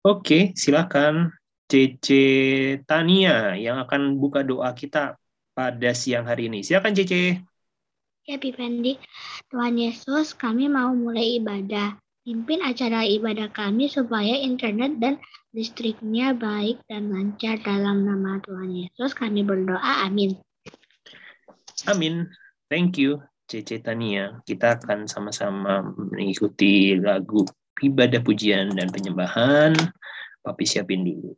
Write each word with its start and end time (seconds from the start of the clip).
Oke, 0.00 0.56
silakan 0.56 1.28
Cece 1.68 2.24
Tania 2.88 3.52
yang 3.52 3.84
akan 3.84 4.16
buka 4.16 4.40
doa 4.40 4.72
kita 4.72 5.20
pada 5.52 5.92
siang 5.92 6.24
hari 6.24 6.48
ini. 6.48 6.64
Silakan 6.64 6.96
Cece. 6.96 7.44
Ya, 8.24 8.40
Pipendi. 8.40 8.96
Tuhan 9.52 9.76
Yesus, 9.76 10.32
kami 10.32 10.72
mau 10.72 10.96
mulai 10.96 11.36
ibadah. 11.36 12.00
Pimpin 12.24 12.64
acara 12.64 13.04
ibadah 13.04 13.52
kami 13.52 13.92
supaya 13.92 14.40
internet 14.40 14.96
dan 14.96 15.20
listriknya 15.52 16.32
baik 16.32 16.80
dan 16.88 17.12
lancar 17.12 17.60
dalam 17.60 18.08
nama 18.08 18.40
Tuhan 18.40 18.72
Yesus. 18.72 19.12
Kami 19.12 19.44
berdoa. 19.44 20.08
Amin. 20.08 20.32
Amin. 21.84 22.24
Thank 22.72 22.96
you, 22.96 23.20
Cece 23.44 23.84
Tania. 23.84 24.40
Kita 24.48 24.80
akan 24.80 25.04
sama-sama 25.04 25.84
mengikuti 25.92 26.96
lagu 26.96 27.44
ibadah 27.80 28.20
pujian 28.20 28.76
dan 28.76 28.92
penyembahan. 28.92 29.72
Papi 30.40 30.64
siapin 30.64 31.04
dulu. 31.04 31.36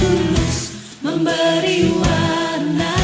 tulus 0.00 0.58
memberi 1.04 1.92
warna. 2.00 2.96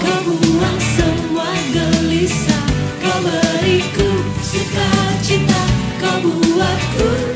Kau 0.00 0.20
buang 0.24 0.80
semua 0.80 1.52
gelisah 1.72 2.66
Kau 3.02 3.18
beriku 3.24 4.08
sukacita 4.40 5.62
Kau 6.00 6.24
buatku 6.24 7.33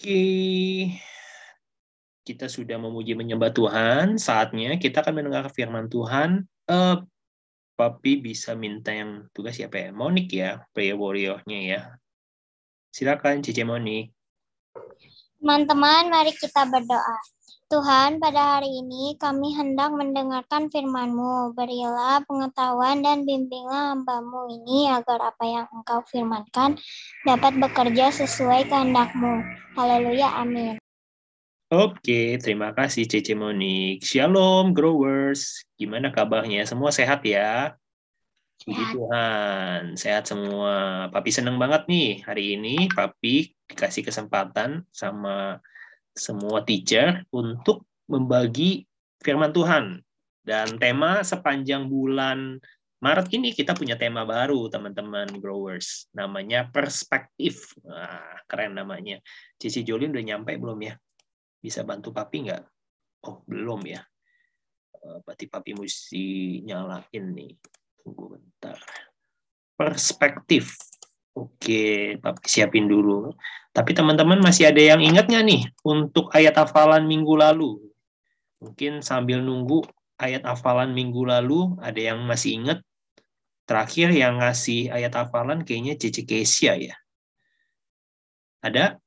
Oke. 0.00 0.96
Kita 2.24 2.48
sudah 2.48 2.80
memuji 2.80 3.12
menyembah 3.12 3.52
Tuhan, 3.52 4.16
saatnya 4.16 4.80
kita 4.80 5.04
akan 5.04 5.12
mendengar 5.12 5.52
firman 5.52 5.92
Tuhan. 5.92 6.48
Eh, 6.72 7.04
Papi 7.76 8.16
bisa 8.16 8.56
minta 8.56 8.96
yang 8.96 9.28
tugas 9.36 9.60
siapa 9.60 9.76
ya? 9.76 9.92
Monik 9.92 10.32
ya, 10.32 10.64
prayer 10.72 10.96
warrior-nya 10.96 11.60
ya. 11.60 11.80
Silakan 12.96 13.44
Cici 13.44 13.60
Monik. 13.60 14.16
Teman-teman, 15.40 16.12
mari 16.12 16.36
kita 16.36 16.68
berdoa. 16.68 17.16
Tuhan, 17.72 18.20
pada 18.20 18.60
hari 18.60 18.68
ini 18.84 19.16
kami 19.16 19.56
hendak 19.56 19.88
mendengarkan 19.88 20.68
firman-Mu. 20.68 21.56
Berilah 21.56 22.20
pengetahuan 22.28 23.00
dan 23.00 23.24
bimbinglah 23.24 23.96
hamba-Mu 23.96 24.52
ini 24.52 24.92
agar 24.92 25.32
apa 25.32 25.44
yang 25.48 25.66
Engkau 25.72 26.04
firmankan 26.12 26.76
dapat 27.24 27.56
bekerja 27.56 28.12
sesuai 28.12 28.68
kehendak-Mu. 28.68 29.40
Haleluya, 29.80 30.28
amin. 30.44 30.76
Oke, 31.72 32.36
terima 32.36 32.76
kasih 32.76 33.08
Cici 33.08 33.32
Monik. 33.32 34.04
Shalom 34.04 34.76
growers. 34.76 35.64
Gimana 35.80 36.12
kabarnya? 36.12 36.68
Semua 36.68 36.92
sehat 36.92 37.24
ya? 37.24 37.80
Puji 38.60 38.76
Sehat. 38.76 38.92
Tuhan, 38.92 39.82
sehat 39.96 40.24
semua. 40.28 40.74
Papi 41.08 41.32
seneng 41.32 41.56
banget 41.56 41.88
nih 41.88 42.20
hari 42.28 42.60
ini 42.60 42.92
Papi 42.92 43.56
dikasih 43.72 44.04
kesempatan 44.04 44.84
sama 44.92 45.56
semua 46.12 46.60
teacher 46.68 47.24
untuk 47.32 47.88
membagi 48.04 48.84
firman 49.24 49.56
Tuhan. 49.56 50.04
Dan 50.44 50.76
tema 50.76 51.24
sepanjang 51.24 51.88
bulan 51.88 52.60
Maret 53.00 53.32
ini 53.32 53.56
kita 53.56 53.72
punya 53.72 53.96
tema 53.96 54.28
baru 54.28 54.68
teman-teman 54.68 55.40
growers. 55.40 56.12
Namanya 56.12 56.68
perspektif. 56.68 57.72
Wah, 57.80 58.44
keren 58.44 58.76
namanya. 58.76 59.24
Cici 59.56 59.80
Jolin 59.88 60.12
udah 60.12 60.20
nyampe 60.20 60.52
belum 60.60 60.84
ya? 60.84 61.00
Bisa 61.64 61.80
bantu 61.80 62.12
Papi 62.12 62.44
nggak? 62.44 62.64
Oh, 63.24 63.40
belum 63.48 63.80
ya. 63.88 64.04
Eh, 65.00 65.18
Berarti 65.24 65.48
Papi 65.48 65.72
mesti 65.72 66.24
nyalain 66.60 67.24
nih. 67.32 67.79
Tunggu 68.02 68.36
bentar. 68.36 68.78
Perspektif. 69.76 70.76
Oke, 71.36 72.16
Papi 72.18 72.46
siapin 72.50 72.90
dulu. 72.90 73.32
Tapi 73.70 73.94
teman-teman 73.94 74.42
masih 74.42 74.68
ada 74.68 74.82
yang 74.82 74.98
ingat 74.98 75.30
nggak 75.30 75.44
nih 75.46 75.62
untuk 75.86 76.28
ayat 76.34 76.58
hafalan 76.58 77.06
minggu 77.06 77.38
lalu? 77.38 77.78
Mungkin 78.60 79.00
sambil 79.00 79.40
nunggu 79.40 79.86
ayat 80.20 80.44
hafalan 80.44 80.92
minggu 80.92 81.22
lalu, 81.24 81.78
ada 81.80 81.96
yang 81.96 82.26
masih 82.26 82.60
ingat? 82.60 82.78
Terakhir 83.64 84.10
yang 84.10 84.42
ngasih 84.42 84.90
ayat 84.90 85.14
hafalan 85.14 85.62
kayaknya 85.62 85.94
Cici 85.94 86.26
Kesia 86.26 86.74
ya. 86.76 86.98
Ada? 88.60 88.98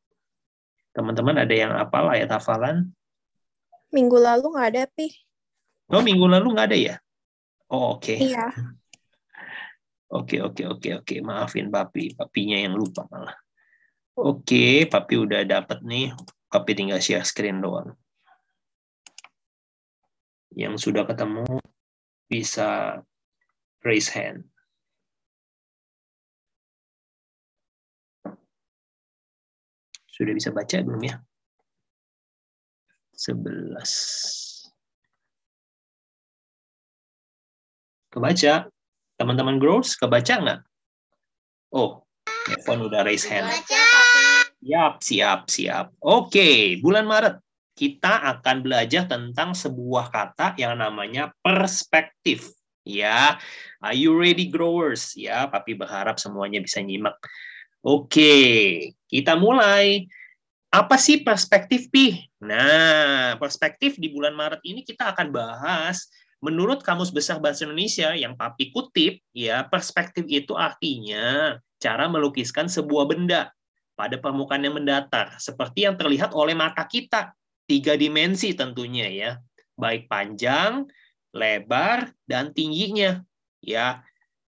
Teman-teman 0.96 1.38
ada 1.42 1.54
yang 1.54 1.76
hafal 1.76 2.08
ayat 2.10 2.32
hafalan? 2.32 2.94
Minggu 3.94 4.18
lalu 4.18 4.58
nggak 4.58 4.70
ada, 4.74 4.84
Pi. 4.90 5.12
Oh, 5.92 6.02
minggu 6.02 6.26
lalu 6.26 6.56
nggak 6.56 6.68
ada 6.72 6.78
ya? 6.80 6.96
Oh, 7.70 8.00
oke. 8.00 8.18
Iya. 8.18 8.50
Oke, 10.14 10.38
oke, 10.46 10.62
oke, 10.70 10.90
oke. 11.02 11.16
Maafin 11.26 11.74
papi. 11.74 12.14
Papinya 12.14 12.58
yang 12.62 12.78
lupa 12.78 13.10
malah. 13.10 13.34
Oke, 14.14 14.86
papi 14.86 15.18
udah 15.18 15.42
dapet 15.42 15.82
nih. 15.82 16.14
Papi 16.54 16.72
tinggal 16.78 17.02
share 17.02 17.26
screen 17.26 17.66
doang. 17.66 17.98
Yang 20.54 20.86
sudah 20.86 21.10
ketemu 21.10 21.50
bisa 22.30 23.02
raise 23.82 24.14
hand. 24.14 24.46
Sudah 30.14 30.34
bisa 30.38 30.54
baca 30.54 30.78
belum 30.78 31.02
ya? 31.10 31.18
11. 33.18 34.70
Kebaca? 38.14 38.73
Teman-teman 39.24 39.56
Grows, 39.56 39.96
kebaca 39.96 40.36
nggak? 40.36 40.62
Oh, 41.72 42.04
Evan 42.52 42.92
udah 42.92 43.08
raise 43.08 43.24
hand. 43.24 43.48
Siap, 44.60 45.00
siap, 45.00 45.48
siap. 45.48 45.96
Oke, 46.04 46.76
bulan 46.84 47.08
Maret 47.08 47.40
kita 47.72 48.20
akan 48.20 48.68
belajar 48.68 49.08
tentang 49.08 49.56
sebuah 49.56 50.12
kata 50.12 50.60
yang 50.60 50.76
namanya 50.76 51.32
perspektif. 51.40 52.52
Ya, 52.84 53.40
are 53.80 53.96
you 53.96 54.12
ready 54.12 54.52
growers? 54.52 55.16
Ya, 55.16 55.48
papi 55.48 55.72
berharap 55.80 56.20
semuanya 56.20 56.60
bisa 56.60 56.84
nyimak. 56.84 57.16
Oke, 57.80 58.92
kita 59.08 59.40
mulai. 59.40 60.04
Apa 60.68 61.00
sih 61.00 61.24
perspektif, 61.24 61.88
Pi? 61.88 62.28
Nah, 62.44 63.40
perspektif 63.40 63.96
di 63.96 64.12
bulan 64.12 64.36
Maret 64.36 64.60
ini 64.68 64.84
kita 64.84 65.16
akan 65.16 65.32
bahas 65.32 66.12
menurut 66.44 66.84
Kamus 66.84 67.08
Besar 67.16 67.40
Bahasa 67.40 67.64
Indonesia 67.64 68.12
yang 68.12 68.36
papi 68.36 68.76
kutip, 68.76 69.24
ya, 69.32 69.64
perspektif 69.64 70.28
itu 70.28 70.52
artinya 70.60 71.56
cara 71.80 72.12
melukiskan 72.12 72.68
sebuah 72.68 73.08
benda 73.08 73.56
pada 73.96 74.20
permukaan 74.20 74.68
yang 74.68 74.76
mendatar, 74.76 75.40
seperti 75.40 75.88
yang 75.88 75.96
terlihat 75.96 76.36
oleh 76.36 76.52
mata 76.52 76.84
kita, 76.84 77.32
tiga 77.64 77.96
dimensi 77.96 78.52
tentunya 78.52 79.08
ya, 79.08 79.32
baik 79.80 80.12
panjang, 80.12 80.84
lebar, 81.32 82.12
dan 82.28 82.52
tingginya. 82.52 83.24
Ya, 83.64 84.04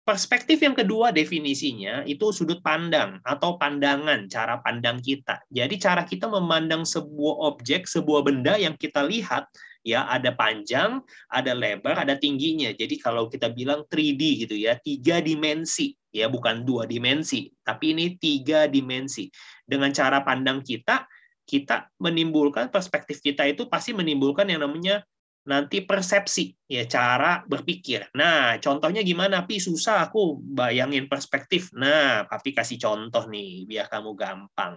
Perspektif 0.09 0.65
yang 0.65 0.73
kedua 0.73 1.13
definisinya 1.13 2.01
itu 2.09 2.33
sudut 2.33 2.65
pandang 2.65 3.21
atau 3.29 3.61
pandangan, 3.61 4.25
cara 4.33 4.57
pandang 4.65 5.05
kita. 5.05 5.45
Jadi 5.53 5.77
cara 5.77 6.01
kita 6.01 6.25
memandang 6.33 6.89
sebuah 6.89 7.53
objek, 7.53 7.85
sebuah 7.85 8.25
benda 8.25 8.57
yang 8.57 8.73
kita 8.73 9.05
lihat, 9.05 9.45
ya 9.89 10.05
ada 10.05 10.37
panjang, 10.37 11.01
ada 11.33 11.57
lebar, 11.57 12.05
ada 12.05 12.21
tingginya. 12.21 12.69
Jadi 12.77 13.01
kalau 13.01 13.33
kita 13.33 13.49
bilang 13.49 13.89
3D 13.89 14.45
gitu 14.45 14.53
ya, 14.53 14.77
tiga 14.77 15.25
dimensi, 15.25 15.97
ya 16.13 16.29
bukan 16.29 16.69
dua 16.69 16.85
dimensi, 16.85 17.49
tapi 17.65 17.97
ini 17.97 18.21
tiga 18.21 18.69
dimensi. 18.69 19.33
Dengan 19.65 19.89
cara 19.97 20.21
pandang 20.21 20.61
kita, 20.61 21.09
kita 21.49 21.89
menimbulkan 21.97 22.69
perspektif 22.69 23.25
kita 23.25 23.49
itu 23.49 23.65
pasti 23.73 23.97
menimbulkan 23.97 24.53
yang 24.53 24.69
namanya 24.69 25.01
nanti 25.49 25.81
persepsi 25.81 26.53
ya 26.69 26.85
cara 26.85 27.41
berpikir. 27.49 28.13
Nah, 28.13 28.61
contohnya 28.61 29.01
gimana? 29.01 29.49
Pi 29.49 29.57
susah 29.57 30.05
aku 30.05 30.37
bayangin 30.45 31.09
perspektif. 31.09 31.73
Nah, 31.73 32.29
Papi 32.29 32.53
kasih 32.53 32.77
contoh 32.77 33.25
nih 33.33 33.65
biar 33.65 33.89
kamu 33.89 34.13
gampang. 34.13 34.77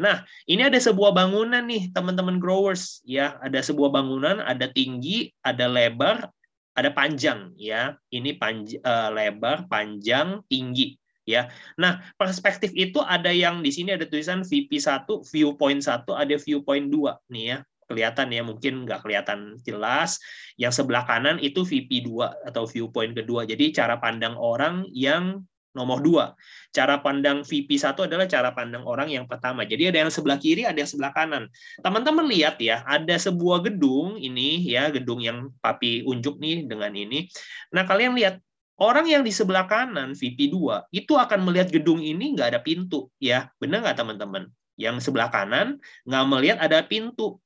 Nah, 0.00 0.24
ini 0.48 0.66
ada 0.66 0.80
sebuah 0.80 1.12
bangunan 1.12 1.62
nih, 1.64 1.92
teman-teman 1.92 2.40
growers 2.40 3.04
ya. 3.04 3.36
Ada 3.44 3.60
sebuah 3.60 3.92
bangunan, 3.92 4.40
ada 4.42 4.68
tinggi, 4.72 5.30
ada 5.44 5.68
lebar, 5.68 6.28
ada 6.72 6.90
panjang 6.90 7.52
ya. 7.54 7.94
Ini 8.08 8.40
panj 8.40 8.80
uh, 8.82 9.10
lebar, 9.12 9.68
panjang, 9.68 10.40
tinggi 10.48 10.96
ya. 11.28 11.46
Nah, 11.78 12.02
perspektif 12.18 12.74
itu 12.74 12.98
ada 13.04 13.30
yang 13.30 13.62
di 13.62 13.70
sini 13.70 13.94
ada 13.94 14.08
tulisan 14.08 14.42
VP1, 14.42 15.06
viewpoint 15.30 15.82
1, 15.84 16.08
ada 16.10 16.34
viewpoint 16.40 16.88
2 16.90 17.30
nih 17.30 17.44
ya 17.54 17.58
kelihatan 17.92 18.32
ya 18.32 18.40
mungkin 18.40 18.88
nggak 18.88 19.04
kelihatan 19.04 19.60
jelas 19.68 20.16
yang 20.56 20.72
sebelah 20.72 21.04
kanan 21.04 21.36
itu 21.36 21.60
VP 21.60 22.08
2 22.08 22.48
atau 22.48 22.64
viewpoint 22.64 23.12
kedua 23.12 23.44
jadi 23.44 23.68
cara 23.68 24.00
pandang 24.00 24.32
orang 24.40 24.88
yang 24.96 25.44
nomor 25.72 26.04
dua 26.04 26.36
cara 26.72 27.00
pandang 27.00 27.44
VP 27.44 27.76
1 27.76 28.08
adalah 28.08 28.24
cara 28.24 28.50
pandang 28.56 28.84
orang 28.88 29.12
yang 29.12 29.28
pertama. 29.28 29.68
Jadi 29.68 29.92
ada 29.92 30.08
yang 30.08 30.12
sebelah 30.12 30.40
kiri 30.40 30.64
ada 30.64 30.76
yang 30.76 30.88
sebelah 30.88 31.12
kanan. 31.12 31.52
Teman-teman 31.84 32.24
lihat 32.28 32.56
ya 32.58 32.80
ada 32.88 33.16
sebuah 33.20 33.68
gedung 33.68 34.16
ini 34.16 34.64
ya 34.64 34.88
gedung 34.88 35.20
yang 35.20 35.52
papi 35.60 36.04
unjuk 36.08 36.40
nih 36.40 36.64
dengan 36.64 36.92
ini. 36.96 37.28
Nah 37.76 37.84
kalian 37.84 38.16
lihat 38.16 38.40
orang 38.80 39.04
yang 39.04 39.22
di 39.22 39.30
sebelah 39.30 39.68
kanan 39.68 40.16
VP 40.16 40.48
2 40.52 40.88
itu 40.96 41.12
akan 41.14 41.40
melihat 41.44 41.68
gedung 41.68 42.00
ini 42.00 42.32
nggak 42.32 42.56
ada 42.56 42.60
pintu 42.64 43.12
ya. 43.20 43.52
Benar 43.60 43.84
nggak 43.84 43.96
teman-teman? 44.00 44.48
Yang 44.80 45.04
sebelah 45.04 45.28
kanan 45.28 45.76
nggak 46.08 46.24
melihat 46.28 46.58
ada 46.64 46.80
pintu. 46.84 47.36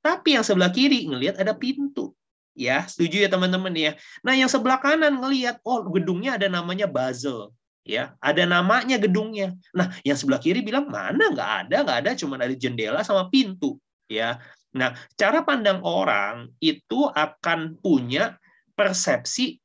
Tapi 0.00 0.36
yang 0.36 0.44
sebelah 0.44 0.72
kiri 0.72 1.08
ngelihat 1.08 1.40
ada 1.40 1.56
pintu. 1.56 2.16
Ya, 2.54 2.86
setuju 2.86 3.26
ya 3.26 3.28
teman-teman 3.28 3.74
ya. 3.74 3.98
Nah, 4.22 4.34
yang 4.38 4.46
sebelah 4.46 4.78
kanan 4.78 5.18
ngelihat 5.18 5.58
oh 5.66 5.82
gedungnya 5.90 6.38
ada 6.38 6.46
namanya 6.46 6.86
Basel. 6.86 7.50
Ya, 7.84 8.16
ada 8.22 8.46
namanya 8.48 8.96
gedungnya. 8.96 9.52
Nah, 9.74 9.92
yang 10.06 10.16
sebelah 10.16 10.40
kiri 10.40 10.64
bilang 10.64 10.88
mana 10.88 11.34
nggak 11.34 11.50
ada, 11.66 11.76
nggak 11.84 11.98
ada, 12.06 12.10
cuma 12.16 12.40
ada 12.40 12.54
jendela 12.54 13.02
sama 13.04 13.28
pintu. 13.28 13.76
Ya, 14.04 14.36
nah 14.76 14.92
cara 15.16 15.40
pandang 15.40 15.80
orang 15.80 16.52
itu 16.60 17.08
akan 17.08 17.80
punya 17.80 18.36
persepsi 18.76 19.63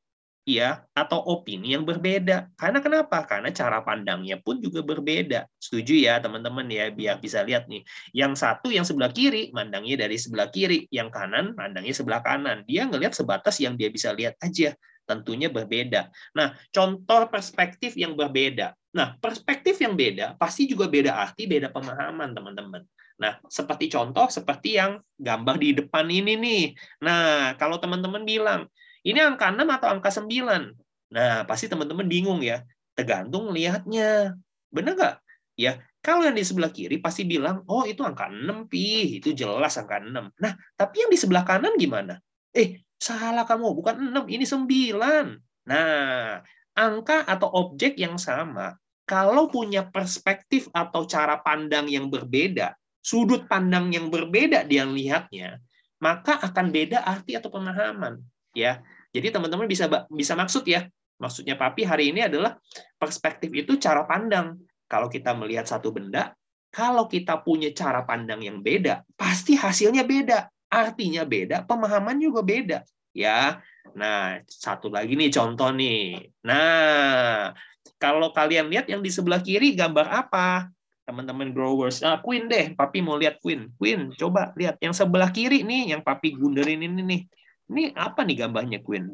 ya 0.50 0.82
atau 0.98 1.22
opini 1.22 1.78
yang 1.78 1.86
berbeda. 1.86 2.50
Karena 2.58 2.82
kenapa? 2.82 3.22
Karena 3.30 3.54
cara 3.54 3.86
pandangnya 3.86 4.42
pun 4.42 4.58
juga 4.58 4.82
berbeda. 4.82 5.46
Setuju 5.62 5.94
ya 5.94 6.18
teman-teman 6.18 6.66
ya 6.66 6.90
biar 6.90 7.22
bisa 7.22 7.46
lihat 7.46 7.70
nih. 7.70 7.86
Yang 8.18 8.42
satu 8.42 8.74
yang 8.74 8.82
sebelah 8.82 9.14
kiri 9.14 9.54
mandangnya 9.54 10.10
dari 10.10 10.18
sebelah 10.18 10.50
kiri, 10.50 10.90
yang 10.90 11.14
kanan 11.14 11.54
mandangnya 11.54 11.94
sebelah 11.94 12.26
kanan. 12.26 12.66
Dia 12.66 12.90
ngelihat 12.90 13.14
sebatas 13.14 13.62
yang 13.62 13.78
dia 13.78 13.94
bisa 13.94 14.10
lihat 14.12 14.34
aja. 14.42 14.74
Tentunya 15.06 15.50
berbeda. 15.50 16.10
Nah, 16.38 16.54
contoh 16.70 17.30
perspektif 17.30 17.98
yang 17.98 18.14
berbeda. 18.14 18.74
Nah, 18.94 19.18
perspektif 19.22 19.78
yang 19.82 19.94
beda 19.94 20.34
pasti 20.38 20.66
juga 20.66 20.90
beda 20.90 21.14
arti, 21.14 21.46
beda 21.46 21.70
pemahaman, 21.70 22.34
teman-teman. 22.34 22.82
Nah, 23.20 23.36
seperti 23.52 23.92
contoh 23.92 24.32
seperti 24.32 24.80
yang 24.80 25.04
gambar 25.20 25.56
di 25.60 25.70
depan 25.76 26.08
ini 26.08 26.34
nih. 26.40 26.64
Nah, 27.04 27.54
kalau 27.60 27.78
teman-teman 27.78 28.24
bilang, 28.24 28.66
ini 29.04 29.20
angka 29.20 29.52
6 29.52 29.64
atau 29.64 29.88
angka 29.88 30.10
9? 30.12 30.76
Nah, 31.16 31.44
pasti 31.48 31.66
teman-teman 31.72 32.06
bingung 32.06 32.44
ya. 32.44 32.64
Tergantung 32.94 33.50
lihatnya. 33.56 34.36
Benar 34.70 34.94
nggak? 34.96 35.16
Ya, 35.60 35.84
kalau 36.00 36.24
yang 36.24 36.36
di 36.40 36.48
sebelah 36.48 36.72
kiri 36.72 37.04
pasti 37.04 37.28
bilang, 37.28 37.68
oh 37.68 37.84
itu 37.84 38.04
angka 38.04 38.32
6, 38.32 38.72
Pi. 38.72 39.20
Itu 39.20 39.36
jelas 39.36 39.76
angka 39.76 40.00
6. 40.00 40.32
Nah, 40.40 40.54
tapi 40.76 41.04
yang 41.04 41.12
di 41.12 41.20
sebelah 41.20 41.44
kanan 41.44 41.76
gimana? 41.76 42.20
Eh, 42.56 42.84
salah 42.96 43.44
kamu. 43.44 43.76
Bukan 43.76 44.16
6, 44.16 44.28
ini 44.32 44.46
9. 44.48 45.36
Nah, 45.68 46.40
angka 46.76 47.28
atau 47.28 47.52
objek 47.52 48.00
yang 48.00 48.16
sama, 48.16 48.80
kalau 49.04 49.52
punya 49.52 49.90
perspektif 49.90 50.72
atau 50.72 51.04
cara 51.04 51.42
pandang 51.44 51.92
yang 51.92 52.08
berbeda, 52.08 52.78
sudut 53.04 53.50
pandang 53.50 53.92
yang 53.92 54.08
berbeda 54.08 54.64
dia 54.64 54.86
lihatnya, 54.88 55.60
maka 56.00 56.40
akan 56.40 56.72
beda 56.72 57.04
arti 57.04 57.36
atau 57.36 57.52
pemahaman 57.52 58.24
ya. 58.54 58.82
Jadi 59.10 59.34
teman-teman 59.34 59.66
bisa 59.66 59.90
bisa 60.10 60.34
maksud 60.38 60.66
ya. 60.70 60.86
Maksudnya 61.20 61.60
papi 61.60 61.84
hari 61.84 62.16
ini 62.16 62.24
adalah 62.24 62.56
perspektif 62.96 63.52
itu 63.52 63.76
cara 63.76 64.08
pandang. 64.08 64.56
Kalau 64.88 65.12
kita 65.12 65.36
melihat 65.36 65.68
satu 65.68 65.92
benda, 65.92 66.34
kalau 66.70 67.10
kita 67.10 67.42
punya 67.44 67.70
cara 67.76 68.06
pandang 68.06 68.40
yang 68.46 68.64
beda, 68.64 69.04
pasti 69.20 69.58
hasilnya 69.58 70.08
beda. 70.08 70.48
Artinya 70.70 71.26
beda, 71.26 71.66
pemahaman 71.66 72.18
juga 72.22 72.46
beda. 72.46 72.80
Ya. 73.12 73.60
Nah, 73.98 74.38
satu 74.46 74.88
lagi 74.94 75.18
nih 75.18 75.34
contoh 75.34 75.74
nih. 75.74 76.30
Nah, 76.46 77.52
kalau 77.98 78.30
kalian 78.32 78.70
lihat 78.70 78.86
yang 78.86 79.02
di 79.02 79.10
sebelah 79.10 79.42
kiri 79.42 79.74
gambar 79.74 80.08
apa? 80.08 80.70
Teman-teman 81.10 81.52
growers. 81.58 82.06
Nah, 82.06 82.22
Queen 82.22 82.46
deh, 82.46 82.78
papi 82.78 83.02
mau 83.02 83.18
lihat 83.18 83.42
Queen. 83.42 83.74
Queen, 83.82 84.14
coba 84.14 84.54
lihat 84.54 84.78
yang 84.78 84.94
sebelah 84.94 85.34
kiri 85.34 85.66
nih 85.66 85.98
yang 85.98 86.06
papi 86.06 86.38
gunderin 86.38 86.86
ini 86.86 87.02
nih. 87.02 87.22
Ini 87.70 87.94
apa 87.94 88.26
nih 88.26 88.36
gambarnya 88.46 88.80
Queen? 88.82 89.06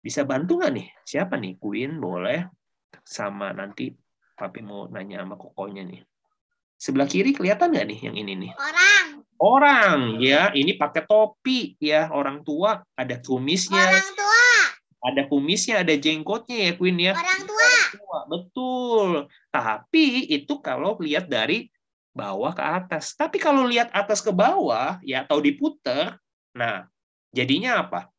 Bisa 0.00 0.24
bantu 0.24 0.58
nggak 0.58 0.72
nih? 0.72 0.88
Siapa 1.04 1.36
nih? 1.36 1.60
Queen 1.60 2.00
boleh. 2.00 2.48
Sama 3.04 3.52
nanti 3.52 3.92
Papi 4.32 4.58
mau 4.64 4.88
nanya 4.88 5.22
sama 5.22 5.36
kokonya 5.38 5.84
nih. 5.86 6.00
Sebelah 6.74 7.06
kiri 7.06 7.30
kelihatan 7.30 7.70
nggak 7.70 7.86
nih 7.86 7.98
yang 8.10 8.16
ini 8.18 8.32
nih? 8.34 8.52
Orang. 8.58 9.06
Orang, 9.38 10.00
ya. 10.18 10.50
Ini 10.50 10.74
pakai 10.78 11.06
topi, 11.06 11.78
ya. 11.78 12.10
Orang 12.10 12.42
tua, 12.42 12.82
ada 12.98 13.18
kumisnya. 13.22 13.78
Orang 13.78 14.10
tua. 14.18 14.46
Ada 15.02 15.22
kumisnya, 15.26 15.82
ada 15.82 15.94
jenggotnya 15.94 16.70
ya, 16.70 16.72
Queen 16.74 16.98
ya. 16.98 17.12
Orang 17.14 17.42
tua. 17.46 17.62
Orang 17.62 17.90
tua. 17.94 18.18
Betul. 18.30 19.10
Tapi 19.50 20.04
itu 20.30 20.54
kalau 20.62 20.98
lihat 20.98 21.30
dari 21.30 21.70
bawah 22.12 22.52
ke 22.52 22.62
atas. 22.62 23.16
Tapi 23.16 23.40
kalau 23.40 23.64
lihat 23.64 23.88
atas 23.92 24.20
ke 24.20 24.30
bawah 24.30 25.00
ya 25.00 25.24
atau 25.24 25.40
diputer, 25.40 26.16
nah 26.52 26.86
jadinya 27.32 27.82
apa? 27.88 28.12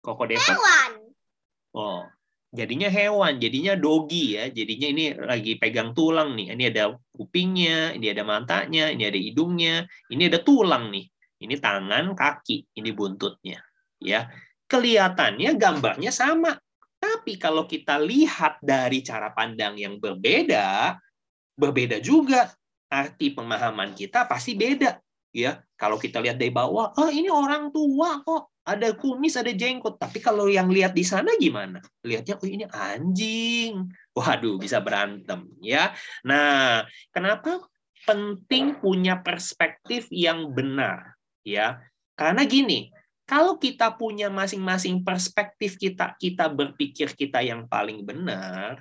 Koko 0.00 0.24
Deva. 0.30 0.42
Hewan. 0.42 0.90
Oh, 1.74 2.06
jadinya 2.54 2.86
hewan, 2.86 3.42
jadinya 3.42 3.74
dogi 3.74 4.38
ya. 4.38 4.46
Jadinya 4.48 4.88
ini 4.94 5.04
lagi 5.18 5.58
pegang 5.58 5.90
tulang 5.90 6.38
nih. 6.38 6.54
Ini 6.54 6.64
ada 6.70 6.94
kupingnya, 7.10 7.98
ini 7.98 8.06
ada 8.14 8.22
matanya, 8.22 8.94
ini 8.94 9.02
ada 9.02 9.18
hidungnya, 9.18 9.84
ini 10.08 10.30
ada 10.30 10.38
tulang 10.38 10.94
nih. 10.94 11.10
Ini 11.42 11.58
tangan, 11.58 12.14
kaki, 12.14 12.78
ini 12.78 12.94
buntutnya. 12.94 13.58
Ya, 13.98 14.30
kelihatannya 14.70 15.58
gambarnya 15.58 16.14
sama. 16.14 16.54
Tapi 17.00 17.36
kalau 17.36 17.68
kita 17.68 18.00
lihat 18.00 18.62
dari 18.64 19.04
cara 19.04 19.34
pandang 19.34 19.76
yang 19.76 20.00
berbeda, 20.00 20.96
berbeda 21.52 22.00
juga 22.00 22.48
arti 22.90 23.32
pemahaman 23.34 23.92
kita 23.96 24.28
pasti 24.28 24.54
beda 24.54 25.00
ya 25.34 25.58
kalau 25.74 25.98
kita 25.98 26.22
lihat 26.22 26.38
dari 26.38 26.54
bawah 26.54 26.94
oh 26.94 27.10
ini 27.10 27.28
orang 27.32 27.74
tua 27.74 28.22
kok 28.22 28.54
ada 28.64 28.96
kumis, 28.96 29.36
ada 29.36 29.52
jenggot. 29.52 30.00
Tapi 30.00 30.18
kalau 30.24 30.48
yang 30.48 30.72
lihat 30.72 30.96
di 30.96 31.04
sana 31.04 31.36
gimana? 31.36 31.84
Lihatnya, 32.00 32.40
oh 32.40 32.48
ini 32.48 32.64
anjing. 32.64 33.92
Waduh, 34.16 34.56
bisa 34.56 34.80
berantem 34.80 35.44
ya. 35.60 35.92
Nah, 36.24 36.88
kenapa 37.12 37.60
penting 38.08 38.80
punya 38.80 39.20
perspektif 39.20 40.08
yang 40.08 40.48
benar 40.56 41.12
ya? 41.44 41.84
Karena 42.16 42.48
gini, 42.48 42.88
kalau 43.28 43.60
kita 43.60 43.92
punya 44.00 44.32
masing-masing 44.32 45.04
perspektif 45.04 45.76
kita, 45.76 46.16
kita 46.16 46.48
berpikir 46.48 47.12
kita 47.12 47.44
yang 47.44 47.68
paling 47.68 48.00
benar, 48.00 48.80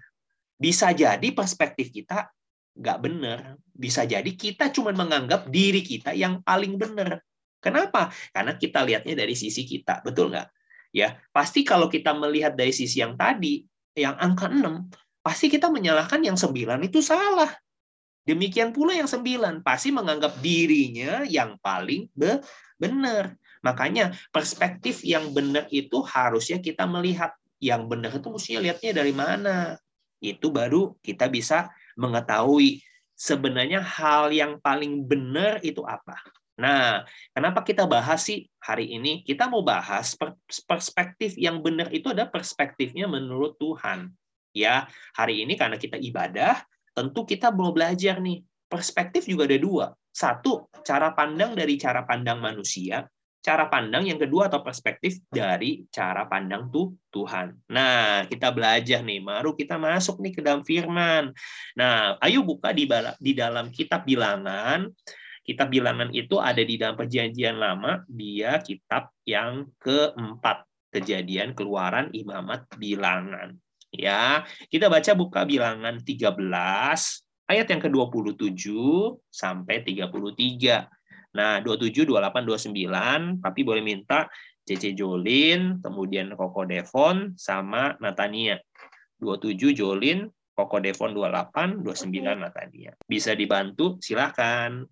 bisa 0.55 0.95
jadi 0.95 1.27
perspektif 1.36 1.91
kita 1.91 2.31
nggak 2.77 2.98
benar. 3.01 3.39
Bisa 3.74 4.06
jadi 4.06 4.27
kita 4.27 4.70
cuma 4.74 4.94
menganggap 4.94 5.50
diri 5.50 5.82
kita 5.82 6.13
yang 6.13 6.42
paling 6.42 6.77
benar. 6.77 7.22
Kenapa? 7.63 8.12
Karena 8.36 8.60
kita 8.60 8.84
lihatnya 8.84 9.15
dari 9.15 9.34
sisi 9.38 9.63
kita, 9.63 10.03
betul 10.03 10.36
nggak? 10.36 10.51
Ya, 10.94 11.18
pasti 11.34 11.65
kalau 11.65 11.89
kita 11.89 12.13
melihat 12.13 12.53
dari 12.53 12.75
sisi 12.75 13.01
yang 13.01 13.18
tadi, 13.18 13.65
yang 13.98 14.13
angka 14.20 14.51
6, 14.51 14.94
pasti 15.24 15.48
kita 15.50 15.72
menyalahkan 15.72 16.22
yang 16.22 16.38
9 16.38 16.53
itu 16.86 17.00
salah. 17.00 17.50
Demikian 18.24 18.72
pula 18.75 18.96
yang 18.96 19.08
9, 19.08 19.63
pasti 19.63 19.89
menganggap 19.92 20.38
dirinya 20.44 21.24
yang 21.25 21.60
paling 21.60 22.08
be 22.13 22.39
benar. 22.80 23.36
Makanya 23.63 24.12
perspektif 24.32 25.01
yang 25.08 25.32
benar 25.32 25.68
itu 25.72 26.03
harusnya 26.03 26.60
kita 26.60 26.84
melihat. 26.84 27.32
Yang 27.63 27.82
benar 27.88 28.12
itu 28.12 28.27
mestinya 28.27 28.60
lihatnya 28.60 28.92
dari 28.92 29.13
mana. 29.15 29.80
Itu 30.20 30.51
baru 30.51 31.00
kita 31.00 31.32
bisa 31.32 31.72
mengetahui 32.00 32.82
sebenarnya 33.14 33.80
hal 33.80 34.34
yang 34.34 34.60
paling 34.60 35.06
benar 35.06 35.62
itu 35.64 35.86
apa. 35.86 36.18
Nah, 36.54 37.02
kenapa 37.34 37.66
kita 37.66 37.90
bahas 37.90 38.30
sih 38.30 38.46
hari 38.62 38.94
ini? 38.94 39.26
Kita 39.26 39.50
mau 39.50 39.66
bahas 39.66 40.14
perspektif 40.70 41.34
yang 41.34 41.64
benar 41.66 41.90
itu 41.90 42.14
ada 42.14 42.30
perspektifnya 42.30 43.10
menurut 43.10 43.58
Tuhan. 43.58 44.14
Ya, 44.54 44.86
hari 45.18 45.42
ini 45.42 45.58
karena 45.58 45.82
kita 45.82 45.98
ibadah, 45.98 46.62
tentu 46.94 47.26
kita 47.26 47.50
mau 47.50 47.74
belajar 47.74 48.22
nih. 48.22 48.46
Perspektif 48.70 49.26
juga 49.26 49.50
ada 49.50 49.58
dua. 49.58 49.86
Satu, 50.14 50.70
cara 50.86 51.14
pandang 51.18 51.58
dari 51.58 51.74
cara 51.78 52.06
pandang 52.06 52.38
manusia. 52.38 53.06
Cara 53.44 53.68
pandang 53.68 54.08
yang 54.08 54.16
kedua 54.16 54.48
atau 54.48 54.64
perspektif 54.64 55.20
dari 55.28 55.84
cara 55.92 56.24
pandang 56.32 56.72
tuh 56.72 56.96
Tuhan. 57.12 57.60
Nah, 57.68 58.24
kita 58.32 58.56
belajar 58.56 59.04
nih, 59.04 59.20
baru 59.20 59.52
kita 59.52 59.76
masuk 59.76 60.24
nih 60.24 60.32
ke 60.32 60.42
dalam 60.42 60.64
firman. 60.64 61.36
Nah, 61.76 62.16
ayo 62.24 62.40
buka 62.48 62.72
di, 62.72 62.88
di 63.20 63.36
dalam 63.36 63.68
kitab 63.68 64.08
bilangan 64.08 64.88
Kitab 65.44 65.75
bilangan 65.75 66.08
itu 66.16 66.40
ada 66.40 66.64
di 66.64 66.79
dalam 66.79 66.96
perjanjian 66.96 67.60
lama, 67.60 68.08
dia 68.08 68.64
kitab 68.64 69.12
yang 69.27 69.68
keempat. 69.75 70.64
Kejadian 70.94 71.58
keluaran 71.58 72.14
imamat 72.14 72.70
bilangan. 72.77 73.58
Ya, 73.90 74.46
kita 74.70 74.94
baca 74.94 75.12
buka 75.18 75.42
bilangan 75.42 76.00
13 76.00 76.38
ayat 77.50 77.66
yang 77.66 77.82
ke-27 77.82 78.70
sampai 79.34 79.82
33. 79.82 80.86
Nah, 81.33 81.57
27, 81.65 82.05
28, 82.05 82.46
29, 82.46 83.41
tapi 83.41 83.59
boleh 83.65 83.81
minta 83.81 84.29
CC 84.63 84.93
Jolin, 84.93 85.81
kemudian 85.81 86.29
Koko 86.37 86.63
Devon, 86.63 87.33
sama 87.35 87.98
Natania. 87.98 88.61
27 89.17 89.74
Jolin, 89.74 90.29
Koko 90.53 90.77
Devon 90.77 91.11
28, 91.17 91.81
29 91.81 92.37
Natania. 92.37 92.93
Bisa 93.09 93.33
dibantu, 93.33 93.98
silakan. 93.98 94.85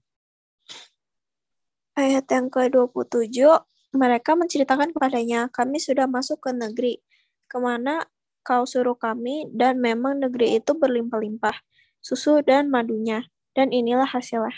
Ayat 1.93 2.25
yang 2.33 2.49
ke-27, 2.49 3.37
mereka 3.93 4.33
menceritakan 4.33 4.95
kepadanya, 4.95 5.51
kami 5.53 5.77
sudah 5.77 6.09
masuk 6.09 6.41
ke 6.41 6.51
negeri, 6.55 6.97
ke 7.45 7.57
mana 7.61 8.07
kau 8.41 8.65
suruh 8.65 8.97
kami, 8.97 9.45
dan 9.53 9.77
memang 9.77 10.17
negeri 10.17 10.57
itu 10.57 10.73
berlimpah-limpah, 10.73 11.53
susu 12.01 12.41
dan 12.41 12.73
madunya, 12.73 13.29
dan 13.53 13.69
inilah 13.69 14.09
hasilnya. 14.09 14.57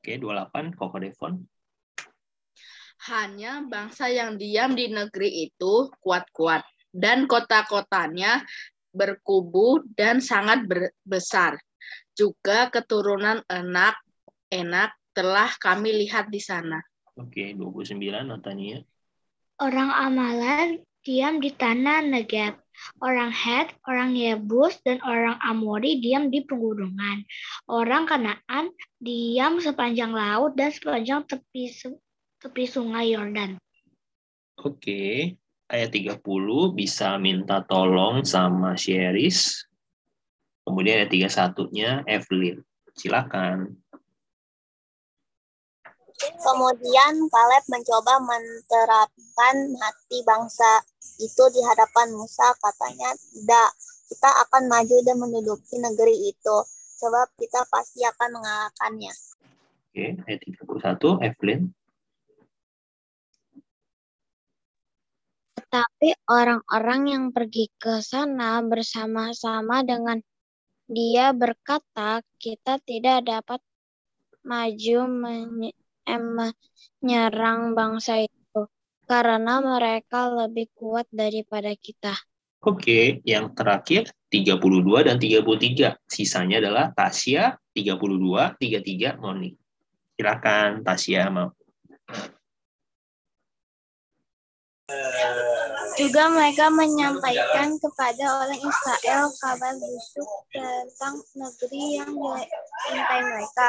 Oke, 0.00 0.16
28, 0.16 0.72
Koko 0.80 0.96
Devon. 0.96 1.44
Hanya 3.12 3.60
bangsa 3.68 4.08
yang 4.08 4.40
diam 4.40 4.72
di 4.72 4.88
negeri 4.88 5.44
itu 5.44 5.92
kuat-kuat, 6.00 6.64
dan 6.88 7.28
kota-kotanya 7.28 8.40
berkubu 8.96 9.84
dan 9.92 10.24
sangat 10.24 10.64
besar. 11.04 11.60
Juga 12.16 12.72
keturunan 12.72 13.44
enak, 13.44 14.00
enak 14.48 14.96
telah 15.12 15.52
kami 15.60 15.92
lihat 16.08 16.32
di 16.32 16.40
sana. 16.40 16.80
Oke, 17.20 17.52
29 17.52 18.00
Natania. 18.24 18.80
Orang 19.60 19.92
Amalan 19.92 20.80
diam 21.04 21.44
di 21.44 21.52
tanah 21.52 22.08
Negeb. 22.08 22.56
Orang 23.00 23.32
Het, 23.32 23.72
orang 23.88 24.16
Yebus, 24.16 24.80
dan 24.84 25.00
orang 25.04 25.36
Amori 25.40 26.00
diam 26.00 26.28
di 26.28 26.44
pegunungan. 26.44 27.24
Orang 27.68 28.08
Kanaan 28.08 28.72
diam 29.00 29.60
sepanjang 29.60 30.12
laut 30.12 30.56
dan 30.56 30.72
sepanjang 30.72 31.24
tepi 31.24 31.70
tepi 32.40 32.64
sungai 32.64 33.12
Yordan. 33.12 33.60
Oke, 34.60 35.36
ayat 35.68 35.90
30 35.92 36.20
bisa 36.76 37.16
minta 37.16 37.64
tolong 37.64 38.24
sama 38.24 38.76
Sheris. 38.76 39.64
Kemudian 40.64 41.04
ayat 41.04 41.12
31-nya 41.12 42.04
Evelyn. 42.04 42.60
Silakan. 42.92 43.80
Kemudian 46.38 47.26
Kaleb 47.26 47.64
mencoba 47.66 48.14
menerapkan 48.22 49.56
hati 49.80 50.18
bangsa 50.22 50.86
itu 51.18 51.44
di 51.50 51.60
hadapan 51.66 52.14
Musa. 52.14 52.54
Katanya, 52.62 53.10
tidak, 53.34 53.70
kita 54.06 54.30
akan 54.46 54.70
maju 54.70 54.96
dan 55.02 55.16
menduduki 55.18 55.76
negeri 55.82 56.30
itu. 56.30 56.56
Sebab 57.00 57.32
kita 57.40 57.64
pasti 57.72 58.04
akan 58.04 58.38
mengalahkannya. 58.38 59.12
Oke, 59.90 60.06
ayat 60.28 60.40
31, 60.46 61.18
Evelyn. 61.24 61.60
Tetapi 65.56 66.08
orang-orang 66.26 67.02
yang 67.08 67.24
pergi 67.30 67.70
ke 67.78 68.02
sana 68.02 68.58
bersama-sama 68.62 69.86
dengan 69.86 70.18
dia 70.90 71.30
berkata, 71.30 72.26
kita 72.42 72.82
tidak 72.82 73.22
dapat 73.22 73.62
maju 74.42 74.98
menyerang 76.18 77.76
bangsa 77.76 78.24
itu 78.24 78.66
karena 79.06 79.62
mereka 79.62 80.30
lebih 80.30 80.70
kuat 80.74 81.06
daripada 81.10 81.70
kita. 81.76 82.14
Oke, 82.60 83.24
yang 83.24 83.56
terakhir 83.56 84.12
32 84.28 85.08
dan 85.08 85.16
33. 85.16 85.96
Sisanya 86.04 86.60
adalah 86.60 86.92
Tasya 86.92 87.56
32, 87.72 88.60
33 88.60 89.16
Moni. 89.16 89.56
Silakan 90.14 90.84
Tasya 90.84 91.22
mau. 91.32 91.48
Juga 95.98 96.32
mereka 96.32 96.70
menyampaikan 96.72 97.76
kepada 97.76 98.24
orang 98.44 98.60
Israel 98.60 99.28
kabar 99.42 99.74
busuk 99.76 100.30
tentang 100.54 101.14
negeri 101.36 101.84
yang 102.00 102.12
diintai 102.14 103.20
mereka 103.26 103.68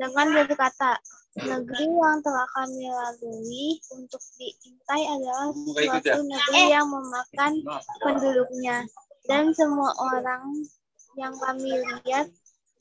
dengan 0.00 0.26
berkata, 0.34 0.98
negeri 1.38 1.86
yang 1.86 2.18
telah 2.24 2.48
kami 2.58 2.90
lalui 2.90 3.66
untuk 3.94 4.22
diintai 4.38 5.02
adalah 5.06 5.48
suatu 5.54 6.20
negeri 6.26 6.62
yang 6.74 6.86
memakan 6.90 7.52
penduduknya 8.02 8.76
dan 9.30 9.54
semua 9.54 9.94
orang 10.00 10.66
yang 11.14 11.34
kami 11.38 11.70
lihat 11.70 12.26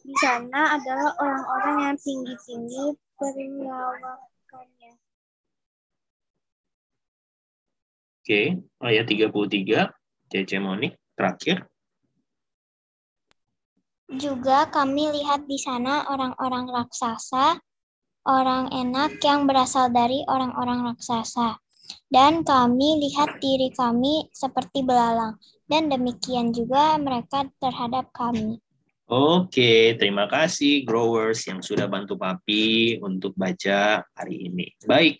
di 0.01 0.15
sana 0.23 0.79
adalah 0.79 1.13
orang-orang 1.19 1.77
yang 1.91 1.97
tinggi-tinggi 1.99 2.97
perawakannya. 3.19 4.28
Oke, 8.29 8.61
ayat 8.85 9.09
33, 9.09 9.89
Cece 10.29 10.61
Monik, 10.61 10.93
terakhir. 11.17 11.65
Juga 14.05 14.69
kami 14.69 15.09
lihat 15.17 15.49
di 15.49 15.57
sana 15.57 16.05
orang-orang 16.05 16.69
raksasa, 16.69 17.57
orang 18.29 18.69
enak 18.69 19.17
yang 19.25 19.49
berasal 19.49 19.89
dari 19.89 20.21
orang-orang 20.29 20.93
raksasa. 20.93 21.57
Dan 22.05 22.45
kami 22.45 23.01
lihat 23.01 23.41
diri 23.41 23.73
kami 23.73 24.29
seperti 24.29 24.85
belalang. 24.85 25.41
Dan 25.65 25.89
demikian 25.89 26.53
juga 26.53 27.01
mereka 27.01 27.49
terhadap 27.57 28.13
kami. 28.13 28.61
Oke, 29.09 29.97
terima 29.97 30.29
kasih 30.29 30.85
growers 30.85 31.41
yang 31.49 31.65
sudah 31.65 31.89
bantu 31.89 32.13
Papi 32.13 33.01
untuk 33.01 33.33
baca 33.33 34.05
hari 34.13 34.53
ini. 34.53 34.69
Baik, 34.85 35.17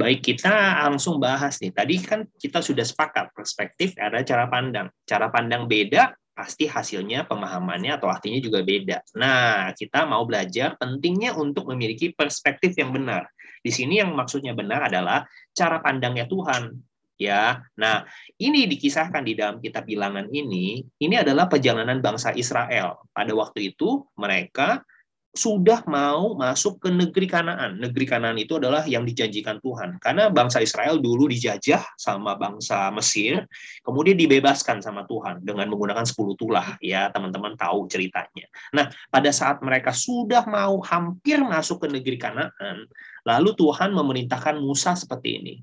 Baik, 0.00 0.32
kita 0.32 0.80
langsung 0.88 1.20
bahas 1.20 1.60
nih. 1.60 1.76
Tadi 1.76 2.00
kan 2.00 2.24
kita 2.40 2.64
sudah 2.64 2.80
sepakat 2.88 3.36
perspektif 3.36 3.92
ada 4.00 4.24
cara 4.24 4.48
pandang. 4.48 4.88
Cara 5.04 5.28
pandang 5.28 5.68
beda, 5.68 6.16
pasti 6.32 6.64
hasilnya 6.64 7.28
pemahamannya 7.28 8.00
atau 8.00 8.08
artinya 8.08 8.40
juga 8.40 8.64
beda. 8.64 9.04
Nah, 9.20 9.76
kita 9.76 10.08
mau 10.08 10.24
belajar 10.24 10.80
pentingnya 10.80 11.36
untuk 11.36 11.68
memiliki 11.68 12.16
perspektif 12.16 12.72
yang 12.80 12.96
benar. 12.96 13.28
Di 13.60 13.68
sini 13.68 14.00
yang 14.00 14.16
maksudnya 14.16 14.56
benar 14.56 14.88
adalah 14.88 15.28
cara 15.52 15.84
pandangnya 15.84 16.24
Tuhan. 16.24 16.80
Ya, 17.20 17.60
nah 17.76 18.08
ini 18.40 18.64
dikisahkan 18.64 19.20
di 19.20 19.36
dalam 19.36 19.60
kitab 19.60 19.84
bilangan 19.84 20.32
ini. 20.32 20.80
Ini 20.96 21.20
adalah 21.20 21.52
perjalanan 21.52 22.00
bangsa 22.00 22.32
Israel. 22.32 23.04
Pada 23.12 23.36
waktu 23.36 23.76
itu 23.76 24.08
mereka 24.16 24.80
sudah 25.30 25.86
mau 25.86 26.34
masuk 26.34 26.82
ke 26.82 26.88
negeri 26.90 27.30
Kanaan. 27.30 27.78
Negeri 27.78 28.02
Kanaan 28.02 28.34
itu 28.34 28.58
adalah 28.58 28.82
yang 28.82 29.06
dijanjikan 29.06 29.62
Tuhan. 29.62 30.02
Karena 30.02 30.26
bangsa 30.26 30.58
Israel 30.58 30.98
dulu 30.98 31.30
dijajah 31.30 31.94
sama 31.94 32.34
bangsa 32.34 32.90
Mesir, 32.90 33.46
kemudian 33.86 34.18
dibebaskan 34.18 34.82
sama 34.82 35.06
Tuhan 35.06 35.46
dengan 35.46 35.70
menggunakan 35.70 36.02
10 36.02 36.34
tulah. 36.34 36.74
Ya, 36.82 37.08
teman-teman 37.14 37.54
tahu 37.54 37.86
ceritanya. 37.86 38.46
Nah, 38.74 38.90
pada 39.08 39.30
saat 39.30 39.62
mereka 39.62 39.94
sudah 39.94 40.42
mau 40.50 40.82
hampir 40.82 41.38
masuk 41.38 41.86
ke 41.86 41.88
negeri 41.88 42.18
Kanaan, 42.18 42.90
lalu 43.22 43.54
Tuhan 43.54 43.94
memerintahkan 43.94 44.58
Musa 44.58 44.98
seperti 44.98 45.28
ini. 45.38 45.54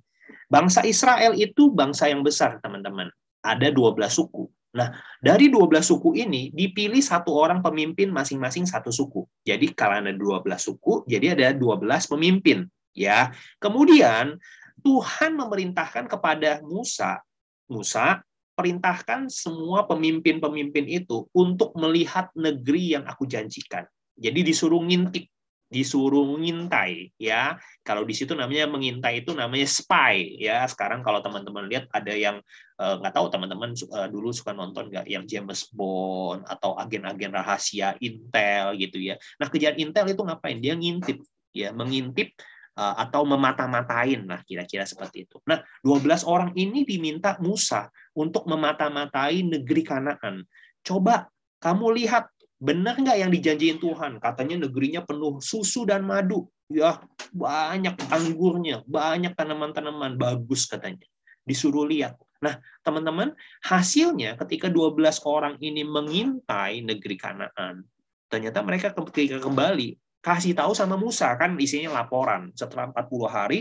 Bangsa 0.47 0.87
Israel 0.87 1.35
itu 1.35 1.75
bangsa 1.75 2.07
yang 2.07 2.23
besar, 2.23 2.63
teman-teman. 2.63 3.11
Ada 3.43 3.67
12 3.67 4.15
suku. 4.15 4.47
Nah, 4.77 4.93
dari 5.17 5.49
12 5.49 5.81
suku 5.81 6.13
ini 6.13 6.53
dipilih 6.53 7.01
satu 7.01 7.33
orang 7.33 7.65
pemimpin 7.65 8.13
masing-masing 8.13 8.69
satu 8.69 8.93
suku. 8.93 9.25
Jadi 9.41 9.73
kalau 9.73 10.05
ada 10.05 10.13
12 10.13 10.45
suku, 10.61 11.01
jadi 11.09 11.33
ada 11.33 11.57
12 11.57 12.05
pemimpin, 12.05 12.69
ya. 12.93 13.33
Kemudian 13.57 14.37
Tuhan 14.85 15.33
memerintahkan 15.33 16.05
kepada 16.05 16.61
Musa, 16.61 17.17
Musa 17.65 18.21
perintahkan 18.57 19.29
semua 19.29 19.85
pemimpin-pemimpin 19.85 20.85
itu 20.89 21.25
untuk 21.33 21.73
melihat 21.77 22.29
negeri 22.33 22.97
yang 22.97 23.05
aku 23.05 23.25
janjikan. 23.29 23.85
Jadi 24.17 24.41
disuruh 24.41 24.81
ngintip 24.81 25.29
disuruh 25.67 26.23
mengintai 26.23 27.11
ya. 27.19 27.59
Kalau 27.83 28.07
di 28.07 28.15
situ 28.15 28.31
namanya 28.31 28.71
mengintai 28.71 29.23
itu 29.23 29.35
namanya 29.35 29.67
spy 29.67 30.39
ya. 30.39 30.63
Sekarang 30.65 31.03
kalau 31.03 31.19
teman-teman 31.19 31.67
lihat 31.67 31.85
ada 31.91 32.13
yang 32.15 32.39
eh, 32.79 32.95
nggak 32.99 33.13
uh, 33.13 33.15
tahu 33.15 33.27
teman-teman 33.27 33.75
uh, 33.91 34.07
dulu 34.07 34.31
suka 34.31 34.55
nonton 34.55 34.87
nggak 34.87 35.05
yang 35.11 35.27
James 35.27 35.67
Bond 35.75 36.47
atau 36.47 36.79
agen-agen 36.79 37.35
rahasia 37.35 37.99
Intel 37.99 38.79
gitu 38.79 38.97
ya. 38.99 39.19
Nah 39.39 39.51
kejadian 39.51 39.91
Intel 39.91 40.07
itu 40.15 40.23
ngapain? 40.23 40.57
Dia 40.63 40.73
ngintip 40.79 41.19
ya 41.51 41.75
mengintip 41.75 42.31
uh, 42.79 42.95
atau 43.03 43.27
memata-matain 43.27 44.23
nah 44.23 44.39
kira-kira 44.47 44.87
seperti 44.87 45.27
itu. 45.27 45.43
Nah 45.43 45.59
12 45.83 46.23
orang 46.23 46.55
ini 46.55 46.87
diminta 46.87 47.35
Musa 47.43 47.91
untuk 48.15 48.47
memata-matai 48.47 49.43
negeri 49.43 49.83
Kanaan. 49.83 50.47
Coba 50.79 51.27
kamu 51.57 51.97
lihat 51.97 52.29
Benar 52.57 52.97
nggak 52.97 53.17
yang 53.21 53.29
dijanjiin 53.29 53.77
Tuhan? 53.77 54.17
Katanya 54.17 54.65
negerinya 54.65 55.05
penuh 55.05 55.37
susu 55.37 55.85
dan 55.85 56.01
madu. 56.01 56.49
Ya, 56.67 56.99
banyak 57.31 57.95
anggurnya, 58.11 58.83
banyak 58.83 59.37
tanaman-tanaman 59.37 60.17
bagus 60.19 60.65
katanya. 60.67 61.05
Disuruh 61.45 61.87
lihat. 61.87 62.17
Nah, 62.43 62.59
teman-teman, 62.83 63.33
hasilnya 63.63 64.35
ketika 64.45 64.67
12 64.67 65.21
orang 65.25 65.55
ini 65.63 65.81
mengintai 65.85 66.83
negeri 66.83 67.15
Kanaan, 67.17 67.87
ternyata 68.29 68.61
mereka 68.61 68.93
ketika 68.93 69.39
kembali 69.41 69.95
kasih 70.21 70.53
tahu 70.57 70.75
sama 70.75 70.99
Musa 70.99 71.33
kan 71.39 71.55
isinya 71.55 72.03
laporan. 72.03 72.51
Setelah 72.53 72.91
40 72.91 73.29
hari 73.31 73.59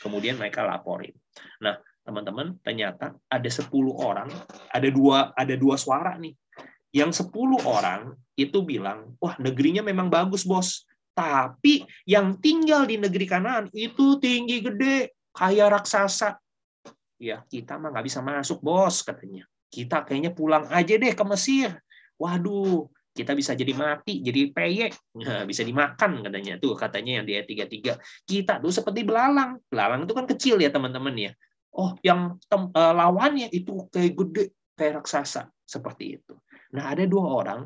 kemudian 0.00 0.40
mereka 0.40 0.64
laporin. 0.64 1.12
Nah, 1.60 1.76
teman-teman, 2.02 2.56
ternyata 2.64 3.14
ada 3.28 3.50
10 3.52 3.68
orang, 3.94 4.28
ada 4.72 4.88
dua 4.88 5.30
ada 5.36 5.54
dua 5.54 5.76
suara 5.76 6.16
nih 6.16 6.34
yang 6.90 7.14
10 7.14 7.30
orang 7.62 8.18
itu 8.34 8.62
bilang, 8.66 9.14
wah 9.22 9.38
negerinya 9.38 9.84
memang 9.84 10.10
bagus 10.10 10.42
bos, 10.42 10.86
tapi 11.14 11.84
yang 12.08 12.38
tinggal 12.40 12.86
di 12.86 12.96
negeri 12.96 13.26
kanan 13.26 13.68
itu 13.74 14.18
tinggi 14.18 14.64
gede, 14.64 15.12
kayak 15.34 15.80
raksasa. 15.80 16.38
Ya, 17.20 17.44
kita 17.44 17.76
mah 17.76 17.92
nggak 17.92 18.06
bisa 18.06 18.24
masuk 18.24 18.64
bos, 18.64 19.04
katanya. 19.04 19.44
Kita 19.70 20.02
kayaknya 20.02 20.32
pulang 20.32 20.66
aja 20.72 20.96
deh 20.96 21.12
ke 21.12 21.24
Mesir. 21.28 21.76
Waduh, 22.16 22.88
kita 23.12 23.36
bisa 23.36 23.52
jadi 23.52 23.76
mati, 23.76 24.24
jadi 24.24 24.48
peyek, 24.50 24.92
bisa 25.44 25.62
dimakan 25.62 26.24
katanya. 26.24 26.56
Tuh 26.56 26.74
katanya 26.74 27.20
yang 27.20 27.24
di 27.28 27.32
ayat 27.36 27.46
33. 27.46 28.00
Kita 28.24 28.58
tuh 28.58 28.72
seperti 28.72 29.04
belalang. 29.04 29.60
Belalang 29.68 30.08
itu 30.08 30.14
kan 30.16 30.24
kecil 30.24 30.56
ya 30.58 30.72
teman-teman 30.72 31.14
ya. 31.14 31.32
Oh, 31.70 31.94
yang 32.02 32.40
tem, 32.50 32.66
uh, 32.72 32.94
lawannya 32.96 33.46
itu 33.54 33.86
kayak 33.94 34.16
gede, 34.16 34.44
kayak 34.74 35.04
raksasa. 35.04 35.52
Seperti 35.62 36.18
itu. 36.18 36.34
Nah, 36.74 36.94
ada 36.94 37.04
dua 37.06 37.26
orang 37.26 37.60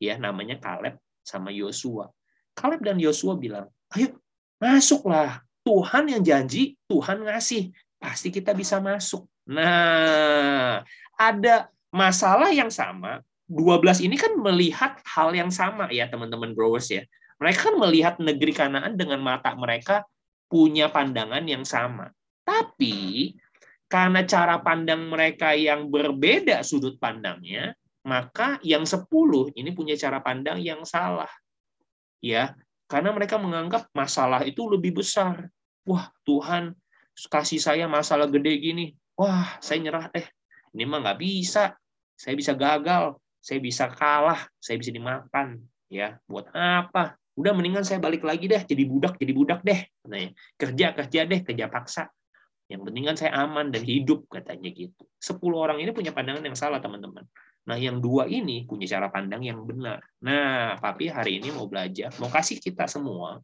ya 0.00 0.20
namanya 0.20 0.60
Kaleb 0.60 1.00
sama 1.24 1.48
Yosua. 1.48 2.10
Kaleb 2.54 2.84
dan 2.84 3.00
Yosua 3.00 3.34
bilang, 3.40 3.66
"Ayo, 3.96 4.20
masuklah. 4.60 5.42
Tuhan 5.64 6.12
yang 6.12 6.20
janji, 6.20 6.76
Tuhan 6.84 7.24
ngasih. 7.24 7.72
Pasti 7.96 8.28
kita 8.28 8.52
bisa 8.52 8.78
masuk." 8.78 9.24
Nah, 9.48 10.84
ada 11.16 11.68
masalah 11.88 12.52
yang 12.52 12.68
sama. 12.68 13.24
12 13.48 14.00
ini 14.00 14.16
kan 14.16 14.32
melihat 14.40 15.00
hal 15.04 15.36
yang 15.36 15.52
sama 15.52 15.88
ya, 15.92 16.08
teman-teman 16.08 16.56
growers 16.56 16.88
ya. 16.88 17.04
Mereka 17.40 17.72
kan 17.72 17.76
melihat 17.76 18.14
negeri 18.16 18.52
Kanaan 18.56 18.96
dengan 18.96 19.20
mata 19.20 19.52
mereka 19.52 20.04
punya 20.48 20.88
pandangan 20.88 21.44
yang 21.44 21.66
sama. 21.66 22.08
Tapi 22.44 23.32
karena 23.88 24.24
cara 24.24 24.60
pandang 24.64 25.12
mereka 25.12 25.52
yang 25.52 25.92
berbeda 25.92 26.64
sudut 26.64 26.96
pandangnya, 26.96 27.76
maka 28.04 28.60
yang 28.60 28.84
sepuluh 28.84 29.48
ini 29.56 29.72
punya 29.72 29.96
cara 29.96 30.20
pandang 30.20 30.60
yang 30.60 30.84
salah. 30.84 31.30
Ya, 32.20 32.56
karena 32.88 33.12
mereka 33.12 33.40
menganggap 33.40 33.88
masalah 33.96 34.44
itu 34.44 34.64
lebih 34.68 35.00
besar. 35.00 35.48
Wah, 35.88 36.08
Tuhan 36.24 36.76
kasih 37.28 37.60
saya 37.60 37.84
masalah 37.88 38.28
gede 38.28 38.52
gini. 38.60 38.92
Wah, 39.16 39.56
saya 39.60 39.80
nyerah 39.80 40.08
deh. 40.12 40.24
Ini 40.76 40.84
mah 40.84 41.00
nggak 41.04 41.20
bisa. 41.20 41.76
Saya 42.16 42.34
bisa 42.36 42.52
gagal. 42.52 43.16
Saya 43.40 43.60
bisa 43.60 43.88
kalah. 43.92 44.48
Saya 44.60 44.80
bisa 44.80 44.92
dimakan. 44.92 45.60
Ya, 45.88 46.18
buat 46.28 46.48
apa? 46.52 47.16
Udah 47.36 47.52
mendingan 47.52 47.86
saya 47.86 48.00
balik 48.00 48.24
lagi 48.24 48.48
deh. 48.50 48.62
Jadi 48.64 48.82
budak, 48.88 49.20
jadi 49.20 49.32
budak 49.32 49.60
deh. 49.62 49.80
Nah, 50.08 50.32
kerja, 50.56 50.96
kerja 50.96 51.20
deh. 51.24 51.40
Kerja 51.44 51.68
paksa. 51.68 52.10
Yang 52.66 52.80
penting 52.88 53.04
kan 53.04 53.16
saya 53.20 53.32
aman 53.44 53.68
dan 53.68 53.84
hidup, 53.84 54.24
katanya 54.32 54.72
gitu. 54.72 55.04
Sepuluh 55.20 55.60
orang 55.60 55.78
ini 55.84 55.92
punya 55.92 56.16
pandangan 56.16 56.40
yang 56.40 56.56
salah, 56.56 56.80
teman-teman. 56.80 57.22
Nah, 57.64 57.80
yang 57.80 58.00
dua 58.00 58.28
ini 58.28 58.68
punya 58.68 58.84
cara 58.84 59.08
pandang 59.08 59.40
yang 59.40 59.64
benar. 59.64 60.04
Nah, 60.20 60.76
Papi 60.76 61.08
hari 61.08 61.40
ini 61.40 61.48
mau 61.48 61.64
belajar, 61.64 62.12
mau 62.20 62.28
kasih 62.28 62.60
kita 62.60 62.84
semua 62.84 63.40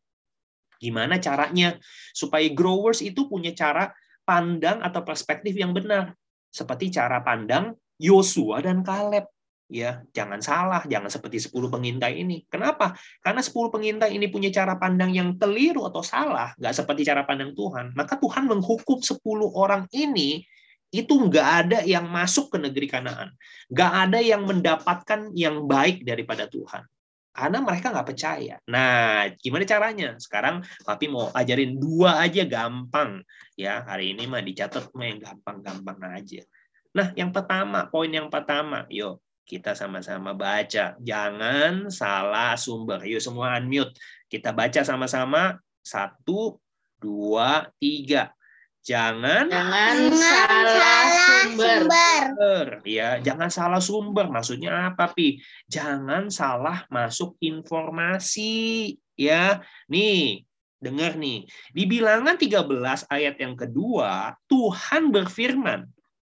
gimana 0.80 1.20
caranya 1.20 1.76
supaya 2.16 2.48
growers 2.48 3.04
itu 3.04 3.28
punya 3.28 3.52
cara 3.52 3.92
pandang 4.24 4.80
atau 4.80 5.04
perspektif 5.04 5.52
yang 5.52 5.76
benar. 5.76 6.16
Seperti 6.48 6.88
cara 6.90 7.20
pandang 7.20 7.76
Yosua 8.00 8.64
dan 8.64 8.80
Kaleb. 8.80 9.28
Ya, 9.70 10.02
jangan 10.10 10.42
salah, 10.42 10.82
jangan 10.82 11.06
seperti 11.06 11.38
10 11.38 11.70
pengintai 11.70 12.18
ini. 12.18 12.42
Kenapa? 12.50 12.90
Karena 13.22 13.38
10 13.38 13.70
pengintai 13.70 14.18
ini 14.18 14.26
punya 14.26 14.50
cara 14.50 14.74
pandang 14.74 15.14
yang 15.14 15.38
keliru 15.38 15.86
atau 15.86 16.02
salah, 16.02 16.50
nggak 16.58 16.74
seperti 16.74 17.06
cara 17.06 17.22
pandang 17.22 17.54
Tuhan. 17.54 17.94
Maka 17.94 18.18
Tuhan 18.18 18.50
menghukum 18.50 18.98
10 18.98 19.22
orang 19.54 19.86
ini 19.94 20.42
itu 20.90 21.14
nggak 21.14 21.48
ada 21.64 21.78
yang 21.86 22.10
masuk 22.10 22.50
ke 22.50 22.58
negeri 22.58 22.90
Kanaan. 22.90 23.30
Nggak 23.70 23.92
ada 23.94 24.18
yang 24.18 24.42
mendapatkan 24.42 25.30
yang 25.38 25.66
baik 25.70 26.02
daripada 26.02 26.50
Tuhan. 26.50 26.82
Karena 27.30 27.62
mereka 27.62 27.94
nggak 27.94 28.08
percaya. 28.10 28.58
Nah, 28.66 29.30
gimana 29.38 29.62
caranya? 29.62 30.18
Sekarang 30.18 30.66
Papi 30.82 31.06
mau 31.06 31.30
ajarin 31.30 31.78
dua 31.78 32.18
aja 32.18 32.42
gampang. 32.42 33.22
Ya, 33.54 33.86
hari 33.86 34.18
ini 34.18 34.26
mah 34.26 34.42
dicatat 34.42 34.90
mah 34.90 35.06
yang 35.06 35.22
gampang-gampang 35.22 35.98
aja. 36.10 36.42
Nah, 36.90 37.14
yang 37.14 37.30
pertama, 37.30 37.86
poin 37.86 38.10
yang 38.10 38.26
pertama, 38.26 38.82
yuk 38.90 39.22
kita 39.46 39.78
sama-sama 39.78 40.34
baca. 40.34 40.98
Jangan 40.98 41.86
salah 41.86 42.58
sumber. 42.58 43.06
Yuk 43.06 43.22
semua 43.22 43.58
unmute. 43.58 43.94
Kita 44.26 44.50
baca 44.50 44.82
sama-sama. 44.82 45.54
Satu, 45.82 46.58
dua, 46.98 47.70
tiga. 47.78 48.34
Jangan, 48.80 49.52
jangan 49.52 49.96
salah 50.16 51.04
sumber. 51.12 51.80
sumber. 51.84 52.66
Ya, 52.88 53.20
jangan 53.20 53.50
salah 53.52 53.82
sumber. 53.84 54.26
Maksudnya 54.32 54.88
apa, 54.88 55.12
Pi? 55.12 55.36
Jangan 55.68 56.32
salah 56.32 56.88
masuk 56.88 57.36
informasi. 57.44 58.96
Ya, 59.20 59.60
nih, 59.92 60.48
dengar 60.80 61.20
nih. 61.20 61.44
Di 61.76 61.84
bilangan 61.84 62.40
13 62.40 63.04
ayat 63.12 63.36
yang 63.36 63.52
kedua, 63.52 64.32
Tuhan 64.48 65.12
berfirman, 65.12 65.84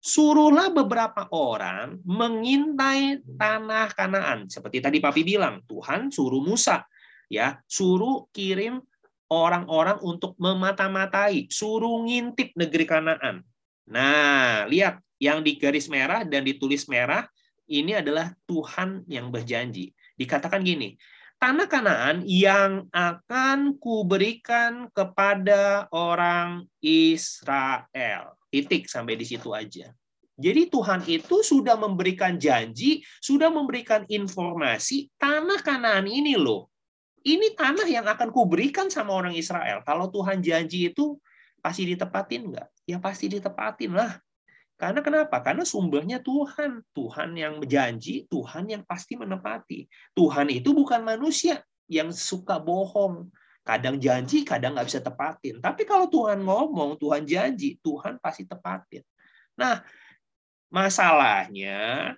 suruhlah 0.01 0.73
beberapa 0.73 1.29
orang 1.29 2.01
mengintai 2.01 3.21
tanah 3.37 3.93
Kanaan. 3.93 4.49
Seperti 4.49 4.81
tadi 4.81 4.97
Papi 4.97 5.21
bilang, 5.21 5.61
Tuhan 5.69 6.09
suruh 6.09 6.41
Musa, 6.41 6.81
ya, 7.29 7.53
suruh 7.69 8.25
kirim 8.33 8.81
orang-orang 9.31 9.97
untuk 10.03 10.35
memata-matai, 10.35 11.47
suruh 11.47 12.03
ngintip 12.03 12.51
negeri 12.59 12.83
Kanaan. 12.83 13.47
Nah, 13.87 14.67
lihat 14.67 14.99
yang 15.23 15.39
di 15.39 15.55
garis 15.55 15.87
merah 15.87 16.27
dan 16.27 16.43
ditulis 16.43 16.91
merah 16.91 17.23
ini 17.71 17.95
adalah 17.95 18.35
Tuhan 18.43 19.07
yang 19.07 19.31
berjanji. 19.31 19.95
Dikatakan 20.19 20.59
gini, 20.67 20.99
tanah 21.39 21.67
Kanaan 21.71 22.27
yang 22.27 22.91
akan 22.91 23.79
kuberikan 23.79 24.91
kepada 24.91 25.87
orang 25.95 26.67
Israel. 26.83 28.35
Titik 28.51 28.91
sampai 28.91 29.15
di 29.15 29.23
situ 29.23 29.55
aja. 29.55 29.95
Jadi 30.41 30.73
Tuhan 30.73 31.05
itu 31.05 31.45
sudah 31.45 31.77
memberikan 31.77 32.35
janji, 32.35 33.05
sudah 33.21 33.53
memberikan 33.53 34.03
informasi 34.09 35.07
tanah 35.21 35.61
Kanaan 35.61 36.09
ini 36.09 36.33
loh. 36.33 36.70
Ini 37.21 37.53
tanah 37.53 37.85
yang 37.85 38.05
akan 38.09 38.33
kuberikan 38.33 38.89
sama 38.89 39.13
orang 39.13 39.37
Israel. 39.37 39.85
Kalau 39.85 40.09
Tuhan 40.09 40.41
janji 40.41 40.89
itu 40.89 41.21
pasti 41.61 41.85
ditepatin 41.85 42.49
nggak? 42.49 42.67
Ya 42.89 42.97
pasti 42.97 43.29
ditepatin 43.29 43.93
lah. 43.93 44.17
Karena 44.81 45.05
kenapa? 45.05 45.37
Karena 45.45 45.61
sumbernya 45.61 46.17
Tuhan. 46.25 46.81
Tuhan 46.97 47.37
yang 47.37 47.61
berjanji, 47.61 48.25
Tuhan 48.25 48.65
yang 48.65 48.81
pasti 48.81 49.13
menepati. 49.13 49.85
Tuhan 50.17 50.49
itu 50.49 50.73
bukan 50.73 51.05
manusia 51.05 51.61
yang 51.85 52.09
suka 52.09 52.57
bohong. 52.57 53.29
Kadang 53.61 54.01
janji, 54.01 54.41
kadang 54.41 54.73
nggak 54.73 54.89
bisa 54.89 55.05
tepatin. 55.05 55.61
Tapi 55.61 55.85
kalau 55.85 56.09
Tuhan 56.09 56.41
ngomong, 56.41 56.97
Tuhan 56.97 57.29
janji, 57.29 57.77
Tuhan 57.77 58.17
pasti 58.17 58.49
tepatin. 58.49 59.05
Nah, 59.53 59.85
masalahnya 60.73 62.17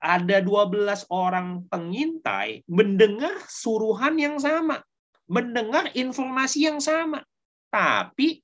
ada 0.00 0.40
12 0.40 1.06
orang 1.12 1.68
pengintai 1.68 2.64
mendengar 2.64 3.36
suruhan 3.46 4.16
yang 4.16 4.40
sama, 4.40 4.80
mendengar 5.28 5.92
informasi 5.92 6.66
yang 6.66 6.80
sama. 6.80 7.20
Tapi 7.68 8.40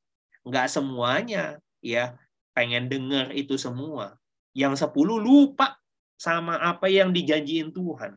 nggak 0.47 0.69
semuanya 0.71 1.59
ya 1.81 2.15
pengen 2.53 2.93
dengar 2.93 3.33
itu 3.33 3.57
semua. 3.57 4.21
Yang 4.53 4.85
10 4.85 5.17
lupa 5.17 5.81
sama 6.17 6.61
apa 6.61 6.89
yang 6.93 7.13
dijanjiin 7.13 7.73
Tuhan. 7.73 8.17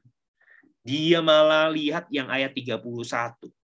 Dia 0.84 1.20
malah 1.20 1.68
lihat 1.72 2.08
yang 2.12 2.32
ayat 2.32 2.56
31. 2.56 2.80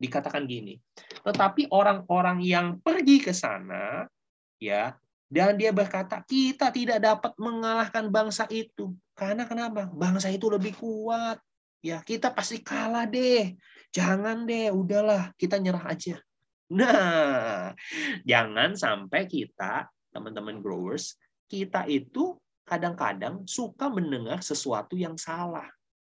Dikatakan 0.00 0.48
gini. 0.48 0.80
Tetapi 1.20 1.68
orang-orang 1.68 2.40
yang 2.40 2.80
pergi 2.80 3.20
ke 3.20 3.36
sana 3.36 4.08
ya 4.56 4.96
dan 5.32 5.56
dia 5.56 5.72
berkata, 5.72 6.20
kita 6.28 6.68
tidak 6.68 7.00
dapat 7.00 7.32
mengalahkan 7.40 8.12
bangsa 8.12 8.44
itu. 8.52 8.92
Karena 9.16 9.48
kenapa? 9.48 9.88
Bangsa 9.88 10.28
itu 10.28 10.52
lebih 10.52 10.76
kuat. 10.76 11.40
Ya, 11.80 12.04
kita 12.04 12.36
pasti 12.36 12.60
kalah 12.60 13.08
deh. 13.08 13.56
Jangan 13.96 14.44
deh, 14.44 14.68
udahlah, 14.68 15.32
kita 15.40 15.56
nyerah 15.56 15.88
aja. 15.88 16.20
Nah, 16.68 17.72
jangan 18.28 18.76
sampai 18.76 19.24
kita, 19.24 19.88
teman-teman 20.12 20.60
growers, 20.60 21.16
kita 21.48 21.88
itu 21.88 22.36
kadang-kadang 22.68 23.48
suka 23.48 23.88
mendengar 23.88 24.44
sesuatu 24.44 25.00
yang 25.00 25.16
salah. 25.16 25.66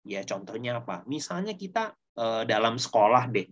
Ya, 0.02 0.26
contohnya 0.26 0.82
apa? 0.82 1.06
Misalnya 1.06 1.54
kita 1.54 1.94
eh, 2.18 2.42
dalam 2.50 2.82
sekolah 2.82 3.30
deh, 3.30 3.46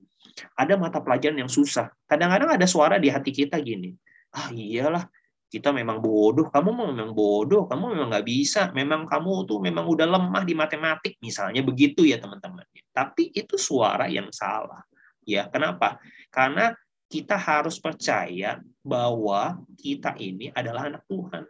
ada 0.59 0.75
mata 0.75 0.99
pelajaran 0.99 1.47
yang 1.47 1.51
susah. 1.51 1.87
Kadang-kadang 2.11 2.51
ada 2.51 2.67
suara 2.67 2.99
di 2.99 3.15
hati 3.15 3.31
kita 3.31 3.63
gini, 3.63 3.95
ah 4.35 4.51
iyalah, 4.51 5.07
kita 5.53 5.69
memang 5.69 6.01
bodoh, 6.01 6.49
kamu 6.49 6.73
memang 6.73 7.13
bodoh, 7.13 7.69
kamu 7.69 7.93
memang 7.93 8.09
nggak 8.09 8.25
bisa, 8.25 8.73
memang 8.73 9.05
kamu 9.05 9.45
tuh 9.45 9.61
memang 9.61 9.85
udah 9.85 10.09
lemah 10.09 10.43
di 10.49 10.57
matematik, 10.57 11.21
misalnya 11.21 11.61
begitu 11.61 12.09
ya 12.09 12.17
teman-teman. 12.17 12.65
Tapi 12.89 13.29
itu 13.37 13.61
suara 13.61 14.09
yang 14.09 14.33
salah. 14.33 14.81
Ya, 15.29 15.45
kenapa? 15.53 16.01
Karena 16.33 16.73
kita 17.13 17.37
harus 17.37 17.77
percaya 17.77 18.65
bahwa 18.81 19.61
kita 19.77 20.17
ini 20.17 20.49
adalah 20.57 20.89
anak 20.89 21.05
Tuhan 21.05 21.45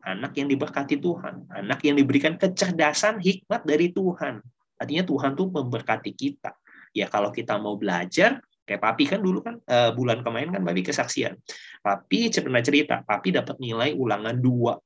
anak 0.00 0.32
yang 0.36 0.48
diberkati 0.48 0.96
Tuhan, 0.96 1.44
anak 1.52 1.80
yang 1.84 1.96
diberikan 2.00 2.40
kecerdasan 2.40 3.20
hikmat 3.20 3.64
dari 3.68 3.92
Tuhan. 3.92 4.40
Artinya 4.80 5.04
Tuhan 5.04 5.36
tuh 5.36 5.52
memberkati 5.52 6.12
kita. 6.16 6.56
Ya 6.96 7.06
kalau 7.06 7.28
kita 7.28 7.60
mau 7.60 7.76
belajar, 7.76 8.40
kayak 8.70 8.78
Papi 8.78 9.04
kan 9.10 9.18
dulu 9.18 9.42
kan 9.42 9.58
uh, 9.58 9.90
bulan 9.90 10.22
kemarin 10.22 10.54
kan 10.54 10.62
Papi 10.62 10.86
kesaksian. 10.86 11.34
Papi 11.82 12.30
pernah 12.30 12.62
cerita, 12.62 13.02
Papi 13.02 13.34
dapat 13.34 13.58
nilai 13.58 13.90
ulangan 13.98 14.38
dua. 14.38 14.78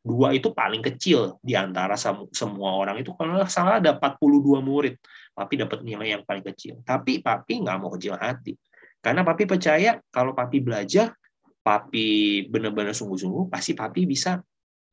Dua 0.00 0.32
itu 0.32 0.56
paling 0.56 0.80
kecil 0.80 1.36
di 1.44 1.52
antara 1.52 2.00
semua 2.32 2.70
orang 2.72 3.04
itu 3.04 3.12
kalau 3.12 3.44
salah 3.44 3.76
ada 3.76 3.92
42 4.00 4.64
murid. 4.64 4.96
Papi 5.36 5.54
dapat 5.60 5.84
nilai 5.84 6.16
yang 6.16 6.24
paling 6.24 6.46
kecil. 6.48 6.80
Tapi 6.80 7.20
Papi 7.20 7.60
nggak 7.60 7.76
mau 7.76 7.92
kecil 7.92 8.16
hati. 8.16 8.56
Karena 9.04 9.20
Papi 9.20 9.44
percaya 9.44 10.00
kalau 10.08 10.32
Papi 10.32 10.64
belajar, 10.64 11.12
Papi 11.60 12.40
benar-benar 12.48 12.96
sungguh-sungguh, 12.96 13.52
pasti 13.52 13.76
Papi 13.76 14.08
bisa 14.08 14.40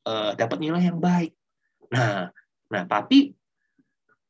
uh, 0.03 0.31
dapat 0.35 0.57
nilai 0.59 0.83
yang 0.83 0.99
baik. 0.99 1.31
Nah, 1.93 2.27
nah 2.73 2.83
papi 2.89 3.31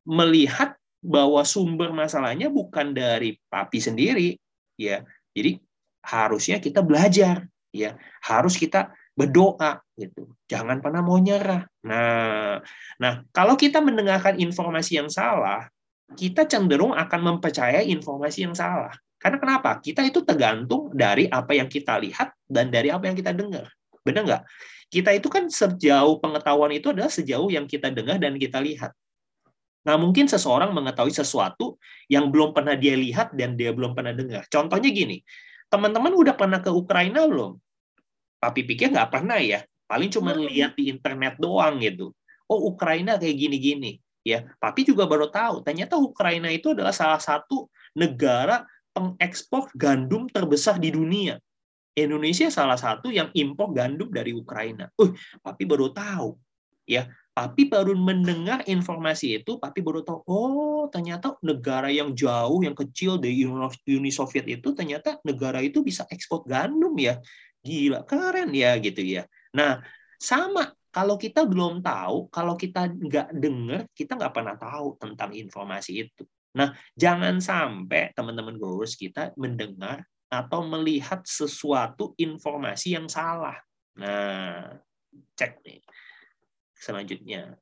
melihat 0.03 0.75
bahwa 1.03 1.43
sumber 1.43 1.91
masalahnya 1.91 2.47
bukan 2.47 2.95
dari 2.95 3.35
papi 3.51 3.83
sendiri, 3.83 4.39
ya. 4.79 5.03
Jadi 5.35 5.59
harusnya 6.07 6.63
kita 6.63 6.79
belajar, 6.79 7.43
ya. 7.75 7.99
Harus 8.23 8.55
kita 8.55 8.95
berdoa 9.13 9.77
gitu. 9.93 10.33
Jangan 10.49 10.81
pernah 10.81 11.05
mau 11.05 11.21
nyerah. 11.21 11.69
Nah, 11.85 12.57
nah 12.97 13.21
kalau 13.29 13.53
kita 13.53 13.77
mendengarkan 13.83 14.41
informasi 14.41 14.97
yang 14.97 15.11
salah, 15.11 15.69
kita 16.17 16.49
cenderung 16.49 16.93
akan 16.97 17.37
mempercayai 17.37 17.85
informasi 17.93 18.49
yang 18.49 18.55
salah. 18.57 18.93
Karena 19.21 19.37
kenapa? 19.39 19.79
Kita 19.79 20.03
itu 20.03 20.19
tergantung 20.25 20.91
dari 20.91 21.29
apa 21.31 21.55
yang 21.55 21.71
kita 21.71 21.95
lihat 22.01 22.35
dan 22.43 22.67
dari 22.67 22.91
apa 22.91 23.07
yang 23.07 23.15
kita 23.15 23.31
dengar. 23.31 23.71
Benar 24.03 24.21
nggak? 24.27 24.43
Kita 24.91 25.09
itu 25.15 25.27
kan 25.31 25.47
sejauh 25.47 26.19
pengetahuan 26.19 26.69
itu 26.75 26.91
adalah 26.91 27.09
sejauh 27.09 27.47
yang 27.49 27.65
kita 27.65 27.89
dengar 27.89 28.19
dan 28.19 28.35
kita 28.35 28.59
lihat. 28.59 28.91
Nah, 29.83 29.99
mungkin 29.99 30.31
seseorang 30.31 30.71
mengetahui 30.71 31.11
sesuatu 31.11 31.75
yang 32.07 32.31
belum 32.31 32.55
pernah 32.55 32.75
dia 32.79 32.95
lihat 32.95 33.35
dan 33.35 33.59
dia 33.59 33.75
belum 33.75 33.91
pernah 33.91 34.15
dengar. 34.15 34.47
Contohnya 34.47 34.89
gini, 34.89 35.19
teman-teman 35.67 36.15
udah 36.15 36.35
pernah 36.39 36.63
ke 36.63 36.71
Ukraina 36.71 37.27
belum? 37.27 37.59
Papi 38.39 38.63
pikir 38.63 38.95
nggak 38.95 39.11
pernah 39.11 39.39
ya. 39.43 39.63
Paling 39.87 40.09
cuma 40.11 40.31
lihat 40.31 40.79
di 40.79 40.87
internet 40.87 41.35
doang 41.35 41.83
gitu. 41.83 42.15
Oh, 42.47 42.71
Ukraina 42.71 43.19
kayak 43.19 43.35
gini-gini. 43.35 43.99
Ya, 44.23 44.47
Papi 44.55 44.87
juga 44.87 45.03
baru 45.03 45.27
tahu. 45.27 45.67
Ternyata 45.67 45.99
Ukraina 45.99 46.47
itu 46.47 46.71
adalah 46.71 46.95
salah 46.95 47.19
satu 47.19 47.67
negara 47.91 48.63
pengekspor 48.95 49.67
gandum 49.75 50.31
terbesar 50.31 50.79
di 50.79 50.95
dunia. 50.95 51.35
Indonesia 51.93 52.49
salah 52.49 52.79
satu 52.79 53.13
yang 53.13 53.29
impor 53.37 53.75
gandum 53.75 54.09
dari 54.09 54.33
Ukraina. 54.33 54.89
Uh, 54.97 55.13
papi 55.43 55.67
baru 55.67 55.93
tahu. 55.93 56.39
Ya, 56.89 57.07
papi 57.33 57.65
baru 57.65 57.97
mendengar 57.97 58.61
informasi 58.69 59.41
itu, 59.41 59.57
papi 59.57 59.81
baru 59.81 60.05
tahu, 60.05 60.21
oh, 60.29 60.85
ternyata 60.93 61.33
negara 61.41 61.89
yang 61.89 62.13
jauh, 62.13 62.61
yang 62.61 62.77
kecil 62.77 63.17
dari 63.17 63.41
Uni 63.89 64.13
Soviet 64.13 64.45
itu 64.45 64.71
ternyata 64.77 65.17
negara 65.25 65.57
itu 65.65 65.81
bisa 65.81 66.05
ekspor 66.13 66.45
gandum 66.45 66.93
ya. 67.01 67.17
Gila, 67.65 68.05
keren 68.05 68.53
ya 68.53 68.77
gitu 68.77 69.01
ya. 69.01 69.25
Nah, 69.57 69.81
sama 70.21 70.77
kalau 70.93 71.17
kita 71.17 71.41
belum 71.49 71.81
tahu, 71.81 72.29
kalau 72.29 72.53
kita 72.53 72.85
nggak 72.85 73.33
dengar, 73.33 73.81
kita 73.97 74.13
nggak 74.13 74.33
pernah 74.33 74.53
tahu 74.53 74.93
tentang 75.01 75.33
informasi 75.33 76.05
itu. 76.05 76.23
Nah, 76.53 76.69
jangan 76.93 77.41
sampai 77.41 78.13
teman-teman 78.13 78.61
growers 78.61 78.93
kita 78.93 79.33
mendengar 79.33 80.05
atau 80.29 80.61
melihat 80.61 81.25
sesuatu 81.25 82.13
informasi 82.13 82.93
yang 82.93 83.09
salah. 83.09 83.57
Nah, 83.97 84.77
cek 85.33 85.65
nih. 85.65 85.81
Selanjutnya. 86.83 87.55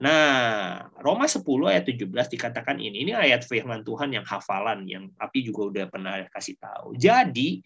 Nah, 0.00 0.90
Roma 0.98 1.28
10 1.28 1.44
ayat 1.70 1.84
17 1.84 2.32
dikatakan 2.32 2.80
ini. 2.80 3.04
Ini 3.04 3.12
ayat 3.12 3.44
firman 3.44 3.84
Tuhan 3.84 4.10
yang 4.10 4.24
hafalan, 4.24 4.88
yang 4.88 5.12
tapi 5.14 5.44
juga 5.44 5.70
udah 5.70 5.84
pernah 5.92 6.24
kasih 6.32 6.56
tahu. 6.56 6.96
Jadi, 6.96 7.60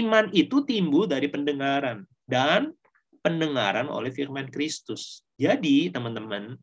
iman 0.00 0.32
itu 0.32 0.64
timbul 0.64 1.04
dari 1.04 1.28
pendengaran. 1.28 2.02
Dan 2.24 2.72
pendengaran 3.20 3.86
oleh 3.92 4.10
firman 4.10 4.48
Kristus. 4.48 5.22
Jadi, 5.38 5.92
teman-teman, 5.92 6.56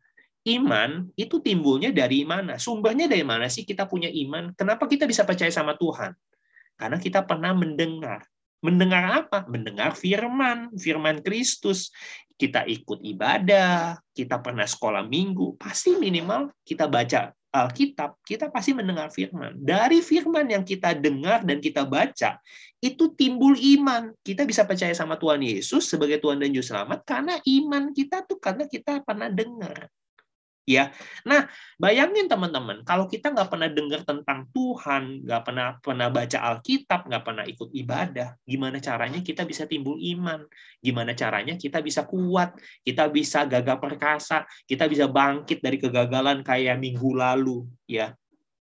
iman 0.46 1.08
itu 1.16 1.40
timbulnya 1.40 1.96
dari 1.96 2.28
mana? 2.28 2.60
Sumbernya 2.60 3.08
dari 3.08 3.24
mana 3.24 3.48
sih 3.48 3.64
kita 3.64 3.88
punya 3.88 4.12
iman? 4.12 4.52
Kenapa 4.54 4.86
kita 4.90 5.08
bisa 5.08 5.24
percaya 5.24 5.50
sama 5.50 5.80
Tuhan? 5.80 6.12
Karena 6.76 6.98
kita 7.00 7.24
pernah 7.24 7.56
mendengar. 7.56 8.28
Mendengar 8.66 9.04
apa? 9.22 9.46
Mendengar 9.46 9.94
firman, 9.94 10.74
firman 10.74 11.22
Kristus. 11.22 11.94
Kita 12.36 12.66
ikut 12.66 13.00
ibadah, 13.06 14.02
kita 14.12 14.42
pernah 14.42 14.68
sekolah 14.68 15.08
minggu, 15.08 15.56
pasti 15.56 15.96
minimal 15.96 16.52
kita 16.68 16.84
baca 16.90 17.32
Alkitab, 17.56 18.20
kita 18.28 18.52
pasti 18.52 18.76
mendengar 18.76 19.08
firman. 19.08 19.56
Dari 19.56 20.04
firman 20.04 20.52
yang 20.52 20.68
kita 20.68 20.92
dengar 20.92 21.48
dan 21.48 21.64
kita 21.64 21.88
baca, 21.88 22.36
itu 22.84 23.16
timbul 23.16 23.56
iman. 23.56 24.12
Kita 24.20 24.44
bisa 24.44 24.68
percaya 24.68 24.92
sama 24.92 25.16
Tuhan 25.16 25.40
Yesus 25.40 25.88
sebagai 25.88 26.20
Tuhan 26.20 26.44
dan 26.44 26.52
Juru 26.52 26.68
Selamat 26.68 27.08
karena 27.08 27.40
iman 27.40 27.96
kita 27.96 28.28
tuh 28.28 28.36
karena 28.44 28.68
kita 28.68 29.00
pernah 29.08 29.32
dengar 29.32 29.88
ya. 30.66 30.92
Nah, 31.24 31.46
bayangin 31.78 32.26
teman-teman, 32.26 32.82
kalau 32.82 33.06
kita 33.06 33.32
nggak 33.32 33.50
pernah 33.54 33.70
dengar 33.70 34.02
tentang 34.02 34.50
Tuhan, 34.50 35.22
nggak 35.24 35.42
pernah 35.46 35.68
pernah 35.80 36.08
baca 36.10 36.38
Alkitab, 36.52 37.06
nggak 37.06 37.24
pernah 37.24 37.46
ikut 37.46 37.70
ibadah, 37.72 38.34
gimana 38.44 38.82
caranya 38.82 39.22
kita 39.22 39.46
bisa 39.46 39.70
timbul 39.70 40.02
iman? 40.02 40.44
Gimana 40.82 41.14
caranya 41.14 41.54
kita 41.56 41.80
bisa 41.86 42.04
kuat, 42.04 42.58
kita 42.82 43.08
bisa 43.14 43.46
gagah 43.46 43.78
perkasa, 43.78 44.44
kita 44.66 44.90
bisa 44.90 45.06
bangkit 45.06 45.62
dari 45.62 45.78
kegagalan 45.78 46.42
kayak 46.42 46.82
minggu 46.82 47.14
lalu, 47.14 47.64
ya. 47.86 48.12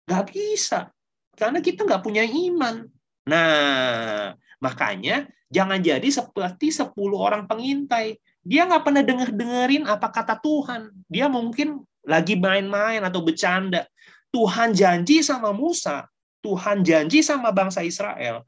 Nggak 0.08 0.26
bisa. 0.34 0.90
Karena 1.36 1.60
kita 1.64 1.86
nggak 1.86 2.04
punya 2.04 2.24
iman. 2.26 2.84
Nah, 3.30 4.34
makanya 4.60 5.30
jangan 5.48 5.80
jadi 5.80 6.08
seperti 6.10 6.74
10 6.74 6.92
orang 7.16 7.46
pengintai. 7.46 8.18
Dia 8.42 8.66
nggak 8.66 8.84
pernah 8.84 9.04
denger 9.06 9.30
dengerin 9.36 9.84
apa 9.86 10.10
kata 10.10 10.42
Tuhan. 10.42 10.90
Dia 11.06 11.30
mungkin 11.30 11.86
lagi 12.10 12.34
main-main 12.34 13.06
atau 13.06 13.22
bercanda. 13.22 13.86
Tuhan 14.34 14.74
janji 14.74 15.22
sama 15.22 15.54
Musa, 15.54 16.10
Tuhan 16.42 16.82
janji 16.82 17.22
sama 17.22 17.54
bangsa 17.54 17.86
Israel, 17.86 18.46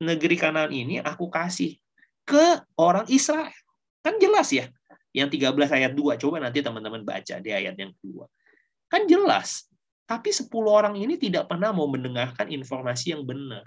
negeri 0.00 0.36
kanan 0.40 0.72
ini 0.72 1.00
aku 1.04 1.28
kasih 1.28 1.76
ke 2.24 2.60
orang 2.80 3.04
Israel. 3.12 3.52
Kan 4.00 4.16
jelas 4.20 4.48
ya. 4.52 4.68
Yang 5.14 5.38
13 5.40 5.70
ayat 5.70 5.92
2. 5.96 6.20
Coba 6.20 6.36
nanti 6.42 6.60
teman-teman 6.60 7.06
baca 7.06 7.38
di 7.40 7.50
ayat 7.52 7.76
yang 7.78 7.92
kedua. 8.00 8.26
Kan 8.90 9.06
jelas. 9.06 9.68
Tapi 10.04 10.28
10 10.28 10.50
orang 10.68 10.94
ini 11.00 11.16
tidak 11.16 11.48
pernah 11.48 11.72
mau 11.72 11.88
mendengarkan 11.88 12.52
informasi 12.52 13.16
yang 13.16 13.24
benar. 13.24 13.64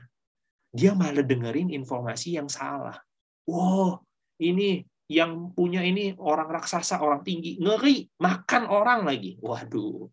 Dia 0.70 0.94
malah 0.94 1.26
dengerin 1.26 1.74
informasi 1.74 2.38
yang 2.38 2.46
salah. 2.52 3.02
Wow, 3.50 4.04
ini 4.38 4.86
yang 5.08 5.56
punya 5.56 5.80
ini 5.84 6.12
orang 6.20 6.52
raksasa, 6.52 7.00
orang 7.00 7.24
tinggi, 7.24 7.56
ngeri, 7.64 8.08
makan 8.20 8.68
orang 8.68 9.08
lagi. 9.08 9.40
Waduh, 9.40 10.12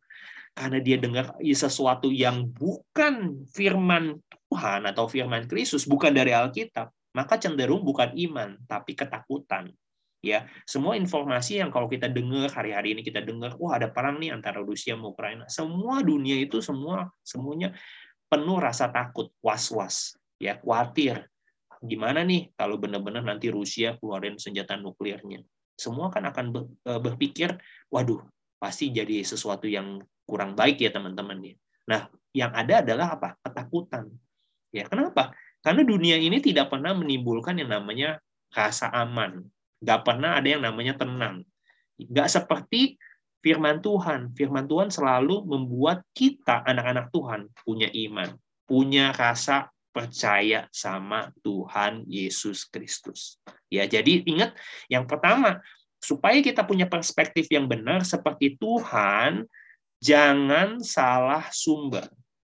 karena 0.54 0.78
dia 0.78 0.96
dengar 1.02 1.34
sesuatu 1.42 2.14
yang 2.14 2.46
bukan 2.54 3.42
firman 3.50 4.22
Tuhan 4.46 4.86
atau 4.86 5.10
firman 5.10 5.50
Kristus, 5.50 5.82
bukan 5.82 6.14
dari 6.14 6.30
Alkitab, 6.30 6.94
maka 7.10 7.34
cenderung 7.42 7.82
bukan 7.82 8.14
iman, 8.14 8.54
tapi 8.70 8.94
ketakutan. 8.94 9.74
Ya 10.24 10.48
semua 10.64 10.96
informasi 10.96 11.60
yang 11.60 11.68
kalau 11.68 11.84
kita 11.84 12.08
dengar 12.08 12.48
hari-hari 12.48 12.96
ini 12.96 13.04
kita 13.04 13.20
dengar 13.20 13.60
wah 13.60 13.76
ada 13.76 13.92
perang 13.92 14.16
nih 14.16 14.32
antara 14.32 14.64
Rusia 14.64 14.96
sama 14.96 15.12
Ukraina. 15.12 15.44
Semua 15.52 16.00
dunia 16.00 16.40
itu 16.40 16.64
semua 16.64 17.12
semuanya 17.20 17.76
penuh 18.32 18.56
rasa 18.56 18.88
takut 18.88 19.28
was-was 19.44 20.16
ya 20.40 20.56
khawatir 20.56 21.28
gimana 21.84 22.24
nih 22.24 22.52
kalau 22.56 22.80
benar-benar 22.80 23.22
nanti 23.22 23.52
Rusia 23.52 23.96
keluarin 24.00 24.40
senjata 24.40 24.74
nuklirnya 24.80 25.44
semua 25.74 26.08
kan 26.08 26.24
akan 26.30 26.46
e, 26.80 26.92
berpikir 27.02 27.54
waduh 27.92 28.22
pasti 28.58 28.90
jadi 28.94 29.20
sesuatu 29.26 29.68
yang 29.68 30.00
kurang 30.24 30.56
baik 30.56 30.80
ya 30.80 30.90
teman-teman 30.90 31.38
ya 31.44 31.54
nah 31.84 32.08
yang 32.32 32.50
ada 32.56 32.80
adalah 32.80 33.20
apa 33.20 33.28
ketakutan 33.44 34.08
ya 34.72 34.88
kenapa 34.88 35.36
karena 35.60 35.82
dunia 35.84 36.16
ini 36.16 36.40
tidak 36.40 36.72
pernah 36.72 36.96
menimbulkan 36.96 37.60
yang 37.60 37.70
namanya 37.70 38.18
rasa 38.54 38.88
aman 38.90 39.44
Nggak 39.84 40.00
pernah 40.00 40.40
ada 40.40 40.48
yang 40.48 40.64
namanya 40.64 40.96
tenang. 40.96 41.44
Nggak 42.00 42.28
seperti 42.32 42.96
firman 43.44 43.84
Tuhan. 43.84 44.32
Firman 44.32 44.64
Tuhan 44.64 44.88
selalu 44.88 45.44
membuat 45.44 46.00
kita, 46.16 46.64
anak-anak 46.64 47.12
Tuhan, 47.12 47.52
punya 47.60 47.92
iman. 47.92 48.32
Punya 48.64 49.12
rasa 49.12 49.68
percaya 49.94 50.66
sama 50.74 51.30
Tuhan 51.46 52.02
Yesus 52.10 52.66
Kristus. 52.66 53.38
Ya, 53.70 53.86
jadi 53.86 54.26
ingat 54.26 54.58
yang 54.90 55.06
pertama, 55.06 55.62
supaya 56.02 56.42
kita 56.42 56.66
punya 56.66 56.90
perspektif 56.90 57.46
yang 57.54 57.70
benar 57.70 58.02
seperti 58.02 58.58
Tuhan, 58.58 59.46
jangan 60.02 60.82
salah 60.82 61.46
sumber. 61.54 62.10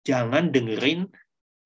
Jangan 0.07 0.47
dengerin 0.55 1.11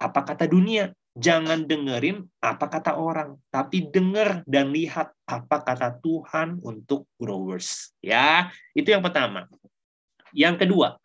apa 0.02 0.26
kata 0.26 0.50
dunia 0.50 0.90
jangan 1.20 1.68
dengerin 1.68 2.24
apa 2.40 2.66
kata 2.72 2.96
orang, 2.96 3.36
tapi 3.52 3.92
dengar 3.92 4.42
dan 4.48 4.72
lihat 4.72 5.12
apa 5.28 5.58
kata 5.60 6.00
Tuhan 6.00 6.64
untuk 6.64 7.06
growers. 7.20 7.92
Ya, 8.00 8.50
itu 8.72 8.90
yang 8.96 9.04
pertama. 9.04 9.52
Yang 10.32 10.66
kedua, 10.66 10.96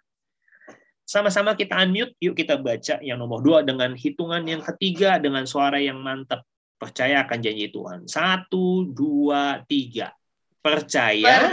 sama-sama 1.04 1.52
kita 1.52 1.76
unmute, 1.84 2.16
yuk 2.16 2.32
kita 2.32 2.56
baca 2.56 2.96
yang 3.04 3.20
nomor 3.20 3.44
dua 3.44 3.60
dengan 3.60 3.92
hitungan 3.92 4.40
yang 4.48 4.64
ketiga 4.64 5.20
dengan 5.20 5.44
suara 5.44 5.76
yang 5.76 6.00
mantap. 6.00 6.44
Percaya 6.80 7.22
akan 7.28 7.38
janji 7.44 7.68
Tuhan. 7.68 8.08
Satu, 8.08 8.88
dua, 8.88 9.60
tiga. 9.68 10.16
Percaya, 10.64 11.44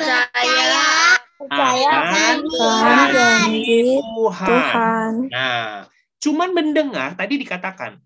Percaya 1.36 1.90
akan 1.92 2.36
janji 2.48 4.00
Tuhan. 4.00 4.48
Tuhan. 4.48 5.12
Nah, 5.28 5.86
cuman 6.24 6.50
mendengar, 6.56 7.20
tadi 7.20 7.36
dikatakan, 7.36 8.00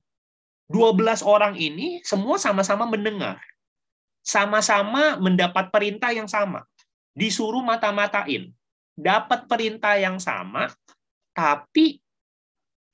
12 0.66 1.22
orang 1.22 1.54
ini 1.54 2.02
semua 2.02 2.42
sama-sama 2.42 2.90
mendengar. 2.90 3.38
Sama-sama 4.26 5.22
mendapat 5.22 5.70
perintah 5.70 6.10
yang 6.10 6.26
sama. 6.26 6.66
Disuruh 7.14 7.62
mata-matain. 7.62 8.50
Dapat 8.98 9.46
perintah 9.46 9.94
yang 10.02 10.18
sama, 10.18 10.74
tapi 11.36 12.00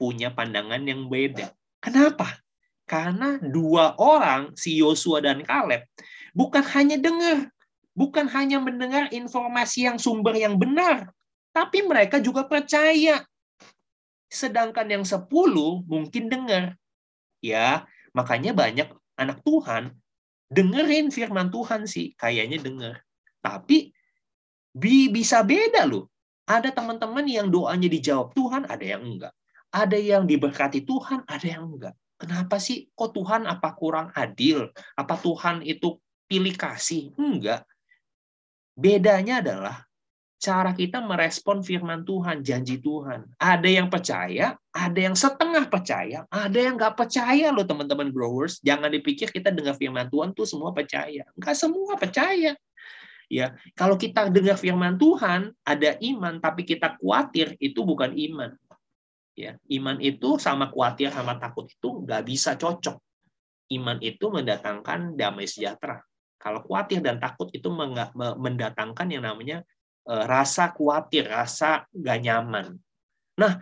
punya 0.01 0.33
pandangan 0.33 0.81
yang 0.81 1.05
beda. 1.05 1.53
Kenapa? 1.77 2.41
Karena 2.89 3.37
dua 3.37 3.95
orang, 4.01 4.51
si 4.57 4.81
Yosua 4.81 5.21
dan 5.21 5.45
Kaleb, 5.45 5.85
bukan 6.33 6.65
hanya 6.73 6.97
dengar, 6.97 7.53
bukan 7.93 8.25
hanya 8.33 8.57
mendengar 8.57 9.13
informasi 9.13 9.85
yang 9.85 10.01
sumber 10.01 10.35
yang 10.35 10.57
benar, 10.57 11.13
tapi 11.53 11.85
mereka 11.85 12.17
juga 12.17 12.43
percaya. 12.49 13.21
Sedangkan 14.27 14.89
yang 14.89 15.05
sepuluh 15.05 15.85
mungkin 15.85 16.27
dengar, 16.27 16.75
ya 17.39 17.85
makanya 18.11 18.51
banyak 18.51 18.89
anak 19.15 19.39
Tuhan 19.45 19.95
dengerin 20.51 21.09
firman 21.09 21.47
Tuhan 21.47 21.87
sih 21.87 22.11
kayaknya 22.19 22.59
denger 22.59 22.95
tapi 23.39 23.95
bi 24.71 25.07
bisa 25.07 25.41
beda 25.47 25.87
loh 25.87 26.11
ada 26.47 26.69
teman-teman 26.73 27.25
yang 27.27 27.47
doanya 27.49 27.89
dijawab 27.89 28.33
Tuhan 28.33 28.65
ada 28.67 28.85
yang 28.85 29.03
enggak 29.03 29.33
ada 29.71 29.97
yang 29.97 30.23
diberkati 30.27 30.83
Tuhan 30.83 31.25
ada 31.25 31.47
yang 31.47 31.67
enggak 31.69 31.95
kenapa 32.17 32.61
sih 32.61 32.89
kok 32.93 33.13
Tuhan 33.15 33.47
apa 33.47 33.73
kurang 33.73 34.13
adil 34.13 34.69
apa 34.97 35.15
Tuhan 35.17 35.65
itu 35.65 35.97
pilih 36.25 36.55
kasih 36.55 37.13
enggak 37.17 37.65
bedanya 38.75 39.43
adalah 39.43 39.85
cara 40.41 40.73
kita 40.73 40.97
merespon 41.05 41.61
firman 41.61 42.01
Tuhan, 42.01 42.41
janji 42.41 42.81
Tuhan. 42.81 43.29
Ada 43.37 43.69
yang 43.69 43.93
percaya, 43.93 44.57
ada 44.73 44.99
yang 44.99 45.13
setengah 45.13 45.69
percaya, 45.69 46.25
ada 46.33 46.57
yang 46.57 46.81
nggak 46.81 46.97
percaya 46.97 47.53
loh 47.53 47.61
teman-teman 47.61 48.09
growers. 48.09 48.57
Jangan 48.65 48.89
dipikir 48.89 49.29
kita 49.29 49.53
dengar 49.53 49.77
firman 49.77 50.09
Tuhan 50.09 50.33
tuh 50.33 50.49
semua 50.49 50.73
percaya. 50.73 51.29
Nggak 51.37 51.55
semua 51.55 51.93
percaya. 51.93 52.57
Ya, 53.31 53.55
kalau 53.79 53.95
kita 53.95 54.27
dengar 54.27 54.59
firman 54.59 54.99
Tuhan, 54.99 55.55
ada 55.63 55.95
iman 56.03 56.43
tapi 56.43 56.67
kita 56.67 56.99
khawatir, 56.99 57.55
itu 57.63 57.79
bukan 57.87 58.11
iman. 58.11 58.51
Ya, 59.39 59.55
iman 59.71 59.95
itu 60.03 60.35
sama 60.35 60.67
khawatir 60.67 61.15
sama 61.15 61.39
takut 61.39 61.71
itu 61.71 62.03
nggak 62.03 62.27
bisa 62.27 62.59
cocok. 62.59 62.99
Iman 63.71 64.03
itu 64.03 64.27
mendatangkan 64.27 65.15
damai 65.15 65.47
sejahtera. 65.47 66.03
Kalau 66.35 66.59
khawatir 66.67 66.99
dan 66.99 67.23
takut 67.23 67.47
itu 67.55 67.71
mendatangkan 68.35 69.07
yang 69.07 69.23
namanya 69.23 69.63
Eh, 70.01 70.25
rasa 70.25 70.73
khawatir, 70.73 71.29
rasa 71.29 71.85
gak 71.93 72.19
nyaman. 72.25 72.73
Nah, 73.37 73.61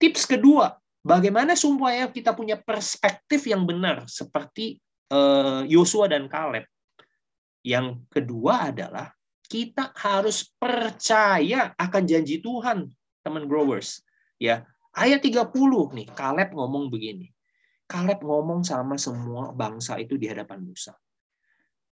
tips 0.00 0.24
kedua, 0.24 0.80
bagaimana 1.04 1.52
supaya 1.52 2.08
kita 2.08 2.32
punya 2.32 2.56
perspektif 2.56 3.44
yang 3.44 3.68
benar 3.68 4.08
seperti 4.08 4.80
eh, 5.12 5.60
Yosua 5.68 6.08
dan 6.08 6.32
Kaleb. 6.32 6.64
Yang 7.64 8.04
kedua 8.12 8.68
adalah 8.68 9.08
kita 9.48 9.96
harus 9.96 10.44
percaya 10.60 11.72
akan 11.80 12.02
janji 12.04 12.44
Tuhan, 12.44 12.92
teman 13.24 13.48
growers. 13.48 14.04
Ya, 14.36 14.68
ayat 14.92 15.24
30 15.24 15.48
nih, 15.96 16.06
Kaleb 16.12 16.52
ngomong 16.52 16.92
begini. 16.92 17.32
Kaleb 17.88 18.20
ngomong 18.20 18.64
sama 18.68 19.00
semua 19.00 19.56
bangsa 19.56 19.96
itu 19.96 20.20
di 20.20 20.28
hadapan 20.28 20.60
Musa. 20.60 20.92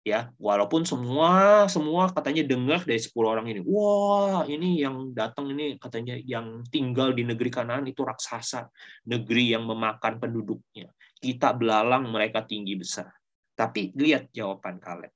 Ya 0.01 0.33
walaupun 0.41 0.81
semua 0.89 1.69
semua 1.69 2.09
katanya 2.09 2.41
dengar 2.41 2.89
dari 2.89 2.97
10 2.97 3.13
orang 3.21 3.47
ini. 3.53 3.61
Wah 3.61 4.49
ini 4.49 4.81
yang 4.81 5.13
datang 5.13 5.53
ini 5.53 5.77
katanya 5.77 6.17
yang 6.25 6.65
tinggal 6.73 7.13
di 7.13 7.21
negeri 7.21 7.53
kanan 7.53 7.85
itu 7.85 8.01
raksasa 8.01 8.65
negeri 9.05 9.53
yang 9.53 9.69
memakan 9.69 10.17
penduduknya. 10.17 10.89
Kita 11.21 11.53
belalang 11.53 12.09
mereka 12.09 12.49
tinggi 12.49 12.81
besar. 12.81 13.13
Tapi 13.53 13.93
lihat 13.93 14.33
jawaban 14.33 14.81
Kaleb 14.81 15.13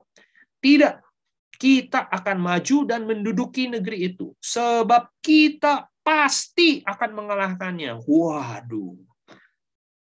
tidak 0.64 1.04
kita 1.60 2.08
akan 2.08 2.40
maju 2.40 2.76
dan 2.88 3.04
menduduki 3.04 3.68
negeri 3.68 4.08
itu 4.08 4.32
sebab 4.40 5.12
kita 5.20 5.86
pasti 6.00 6.80
akan 6.80 7.10
mengalahkannya 7.12 8.00
waduh 8.08 8.96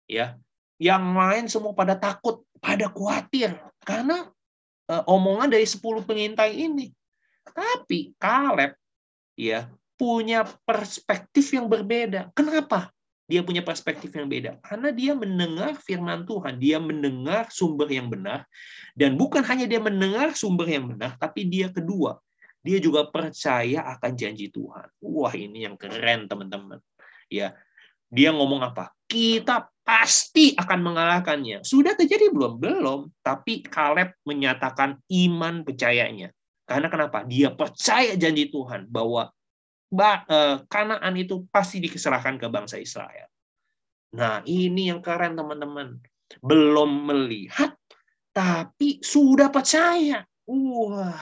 ya 0.09 0.33
yang 0.81 1.13
lain 1.13 1.45
semua 1.45 1.77
pada 1.77 1.93
takut 1.93 2.41
pada 2.57 2.89
khawatir 2.89 3.53
karena 3.85 4.29
uh, 4.89 5.03
omongan 5.09 5.51
dari 5.51 5.65
10 5.67 5.81
pengintai 6.03 6.53
ini. 6.57 6.93
Tapi 7.47 8.13
Kaleb 8.19 8.75
ya 9.37 9.71
punya 9.97 10.45
perspektif 10.65 11.53
yang 11.53 11.65
berbeda. 11.65 12.29
Kenapa? 12.33 12.91
Dia 13.27 13.43
punya 13.43 13.59
perspektif 13.59 14.15
yang 14.15 14.31
beda 14.31 14.55
karena 14.63 14.89
dia 14.95 15.11
mendengar 15.11 15.75
firman 15.83 16.23
Tuhan, 16.23 16.55
dia 16.63 16.79
mendengar 16.79 17.51
sumber 17.51 17.91
yang 17.91 18.07
benar 18.07 18.47
dan 18.95 19.19
bukan 19.19 19.43
hanya 19.43 19.67
dia 19.67 19.83
mendengar 19.83 20.31
sumber 20.31 20.63
yang 20.71 20.87
benar, 20.87 21.19
tapi 21.19 21.43
dia 21.43 21.67
kedua, 21.67 22.23
dia 22.67 22.83
juga 22.83 23.07
percaya 23.07 23.83
akan 23.95 24.11
janji 24.11 24.51
Tuhan. 24.51 24.91
Wah, 24.99 25.31
ini 25.31 25.63
yang 25.63 25.79
keren 25.79 26.27
teman-teman. 26.27 26.83
Ya, 27.31 27.55
Dia 28.07 28.31
ngomong 28.31 28.63
apa? 28.63 28.91
Kita 29.07 29.67
pasti 29.83 30.55
akan 30.55 30.79
mengalahkannya. 30.79 31.63
Sudah 31.63 31.95
terjadi 31.95 32.31
belum? 32.31 32.59
Belum. 32.59 33.11
Tapi 33.19 33.63
Kaleb 33.63 34.15
menyatakan 34.23 34.99
iman 35.11 35.63
percayanya. 35.63 36.31
Karena 36.67 36.87
kenapa? 36.91 37.23
Dia 37.23 37.51
percaya 37.55 38.15
janji 38.19 38.51
Tuhan 38.51 38.87
bahwa 38.91 39.31
Kanaan 40.67 41.13
itu 41.15 41.47
pasti 41.47 41.79
diserahkan 41.79 42.35
ke 42.35 42.47
bangsa 42.51 42.75
Israel. 42.75 43.27
Nah, 44.15 44.43
ini 44.47 44.91
yang 44.91 45.03
keren 45.03 45.35
teman-teman. 45.35 45.99
Belum 46.43 47.07
melihat, 47.07 47.75
tapi 48.35 48.99
sudah 48.99 49.47
percaya. 49.47 50.27
Wah, 50.47 51.15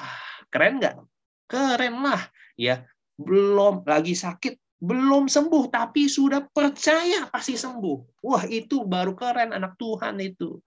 keren 0.54 0.82
nggak? 0.82 0.96
Keren 1.50 1.96
lah. 2.02 2.22
ya. 2.58 2.86
Belum 3.16 3.80
lagi 3.88 4.12
sakit, 4.12 4.60
belum 4.76 5.32
sembuh 5.32 5.72
tapi 5.72 6.12
sudah 6.12 6.44
percaya 6.52 7.32
pasti 7.32 7.56
sembuh. 7.56 8.22
Wah, 8.28 8.44
itu 8.44 8.84
baru 8.84 9.16
keren 9.16 9.56
anak 9.56 9.80
Tuhan 9.80 10.20
itu. 10.20 10.60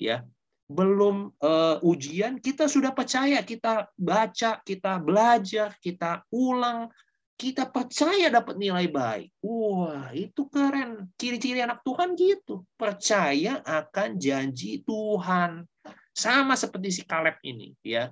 Ya. 0.00 0.24
Belum 0.66 1.30
uh, 1.38 1.78
ujian 1.86 2.42
kita 2.42 2.66
sudah 2.66 2.90
percaya, 2.90 3.38
kita 3.46 3.86
baca, 3.94 4.58
kita 4.66 4.98
belajar, 4.98 5.78
kita 5.78 6.26
ulang, 6.34 6.90
kita 7.36 7.68
percaya 7.68 8.32
dapat 8.32 8.56
nilai 8.56 8.88
baik. 8.88 9.28
Wah, 9.44 10.08
itu 10.16 10.48
keren. 10.48 11.12
Ciri-ciri 11.20 11.60
anak 11.60 11.84
Tuhan 11.84 12.16
gitu. 12.16 12.64
Percaya 12.80 13.60
akan 13.60 14.16
janji 14.16 14.80
Tuhan. 14.80 15.68
Sama 16.16 16.56
seperti 16.56 16.88
si 16.88 17.02
Kaleb 17.04 17.36
ini, 17.44 17.76
ya. 17.84 18.08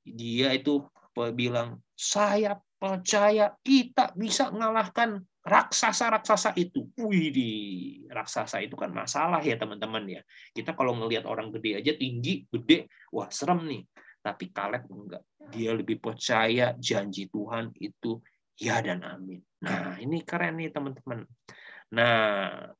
Dia 0.00 0.56
itu 0.56 0.88
bilang, 1.36 1.84
saya 1.92 2.56
percaya 2.80 3.52
kita 3.60 4.16
bisa 4.16 4.48
mengalahkan 4.48 5.20
raksasa-raksasa 5.44 6.56
itu. 6.56 6.88
Wih, 6.96 7.28
di 7.28 7.50
raksasa 8.08 8.64
itu 8.64 8.72
kan 8.72 8.88
masalah 8.88 9.44
ya 9.44 9.60
teman-teman 9.60 10.08
ya. 10.08 10.24
Kita 10.56 10.72
kalau 10.72 10.96
ngelihat 10.96 11.28
orang 11.28 11.52
gede 11.52 11.84
aja 11.84 11.92
tinggi, 11.92 12.48
gede, 12.48 12.88
wah 13.12 13.28
serem 13.28 13.68
nih. 13.68 13.84
Tapi 14.24 14.48
Kaleb 14.48 14.88
enggak. 14.88 15.20
Dia 15.52 15.76
lebih 15.76 16.00
percaya 16.00 16.72
janji 16.78 17.28
Tuhan 17.28 17.74
itu 17.80 18.22
ya 18.58 18.78
dan 18.80 19.02
amin. 19.02 19.42
Nah, 19.64 19.98
ini 19.98 20.22
keren 20.22 20.60
nih 20.60 20.70
teman-teman. 20.70 21.26
Nah, 21.94 22.70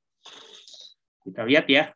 kita 1.25 1.43
lihat 1.45 1.67
ya. 1.69 1.91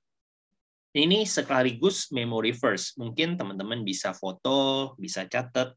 Ini 0.96 1.28
sekaligus 1.28 2.10
memory 2.10 2.56
first. 2.56 2.96
Mungkin 2.96 3.36
teman-teman 3.36 3.84
bisa 3.84 4.16
foto, 4.16 4.96
bisa 4.96 5.28
catat, 5.28 5.76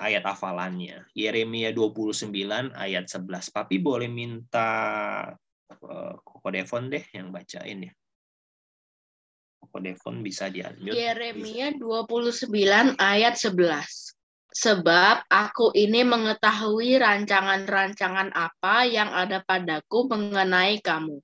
ayat 0.00 0.24
hafalannya. 0.26 1.06
Yeremia 1.12 1.70
29 1.70 2.32
ayat 2.72 3.04
11. 3.06 3.54
Papi 3.54 3.76
boleh 3.78 4.08
minta 4.10 4.68
uh, 5.70 6.14
Koko 6.24 6.48
Devon 6.50 6.88
deh 6.88 7.04
yang 7.14 7.30
bacain 7.30 7.88
ya. 7.88 7.92
Koko 9.60 9.78
Devon 9.78 10.24
bisa 10.24 10.48
diambil. 10.48 10.96
Yeremia 10.96 11.76
29 11.76 12.96
ayat 12.98 13.34
11. 13.38 14.19
Sebab 14.50 15.30
aku 15.30 15.70
ini 15.78 16.02
mengetahui 16.02 16.98
rancangan-rancangan 16.98 18.34
apa 18.34 18.82
yang 18.82 19.14
ada 19.14 19.46
padaku 19.46 20.10
mengenai 20.10 20.82
kamu. 20.82 21.22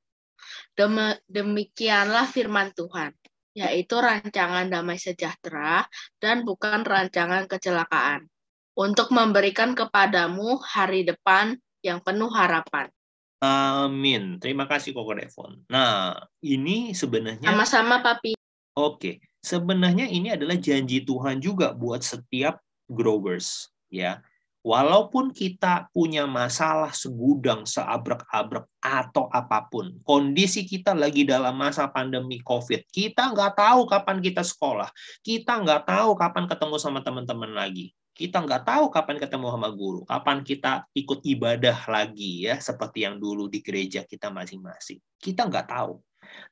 Demikianlah 1.27 2.31
firman 2.31 2.71
Tuhan, 2.71 3.11
yaitu 3.57 3.99
rancangan 3.99 4.71
damai 4.71 5.01
sejahtera 5.01 5.83
dan 6.23 6.47
bukan 6.47 6.87
rancangan 6.87 7.51
kecelakaan 7.51 8.31
untuk 8.77 9.11
memberikan 9.11 9.75
kepadamu 9.75 10.61
hari 10.63 11.03
depan 11.03 11.59
yang 11.83 11.99
penuh 12.05 12.29
harapan. 12.31 12.93
Amin. 13.41 14.37
Terima 14.39 14.69
kasih 14.69 14.93
Koko 14.93 15.17
Devon. 15.17 15.67
Nah, 15.73 16.15
ini 16.45 16.93
sebenarnya 16.93 17.49
sama-sama 17.49 18.05
Papi. 18.05 18.37
Oke, 18.77 19.25
sebenarnya 19.41 20.07
ini 20.09 20.31
adalah 20.33 20.61
janji 20.61 21.03
Tuhan 21.03 21.41
juga 21.41 21.73
buat 21.73 22.05
setiap 22.05 22.61
growers, 22.91 23.71
ya. 23.91 24.23
Walaupun 24.67 25.31
kita 25.31 25.87
punya 25.95 26.27
masalah 26.27 26.91
segudang, 26.91 27.63
seabrek-abrek, 27.63 28.67
atau 28.83 29.31
apa 29.31 29.63
pun, 29.71 29.95
kondisi 30.03 30.67
kita 30.67 30.91
lagi 30.91 31.23
dalam 31.23 31.55
masa 31.55 31.87
pandemi 31.87 32.43
COVID, 32.43 32.91
kita 32.91 33.31
nggak 33.31 33.55
tahu 33.55 33.87
kapan 33.87 34.19
kita 34.19 34.43
sekolah, 34.43 34.91
kita 35.23 35.63
nggak 35.63 35.87
tahu 35.87 36.19
kapan 36.19 36.51
ketemu 36.51 36.77
sama 36.83 36.99
teman-teman 36.99 37.55
lagi 37.55 37.95
kita 38.17 38.41
nggak 38.41 38.65
tahu 38.65 38.89
kapan 38.89 39.21
ketemu 39.21 39.53
sama 39.53 39.69
guru, 39.69 40.01
kapan 40.09 40.41
kita 40.41 40.89
ikut 40.97 41.21
ibadah 41.21 41.85
lagi 41.85 42.49
ya, 42.49 42.57
seperti 42.57 43.05
yang 43.05 43.21
dulu 43.21 43.45
di 43.45 43.61
gereja 43.61 44.09
kita 44.09 44.33
masing-masing. 44.33 44.97
Kita 45.21 45.45
nggak 45.45 45.69
tahu. 45.69 46.01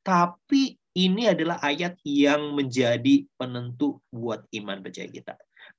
Tapi 0.04 0.76
ini 0.94 1.24
adalah 1.24 1.58
ayat 1.64 1.96
yang 2.04 2.52
menjadi 2.52 3.24
penentu 3.40 4.04
buat 4.12 4.44
iman 4.60 4.84
percaya 4.84 5.08
kita. 5.08 5.34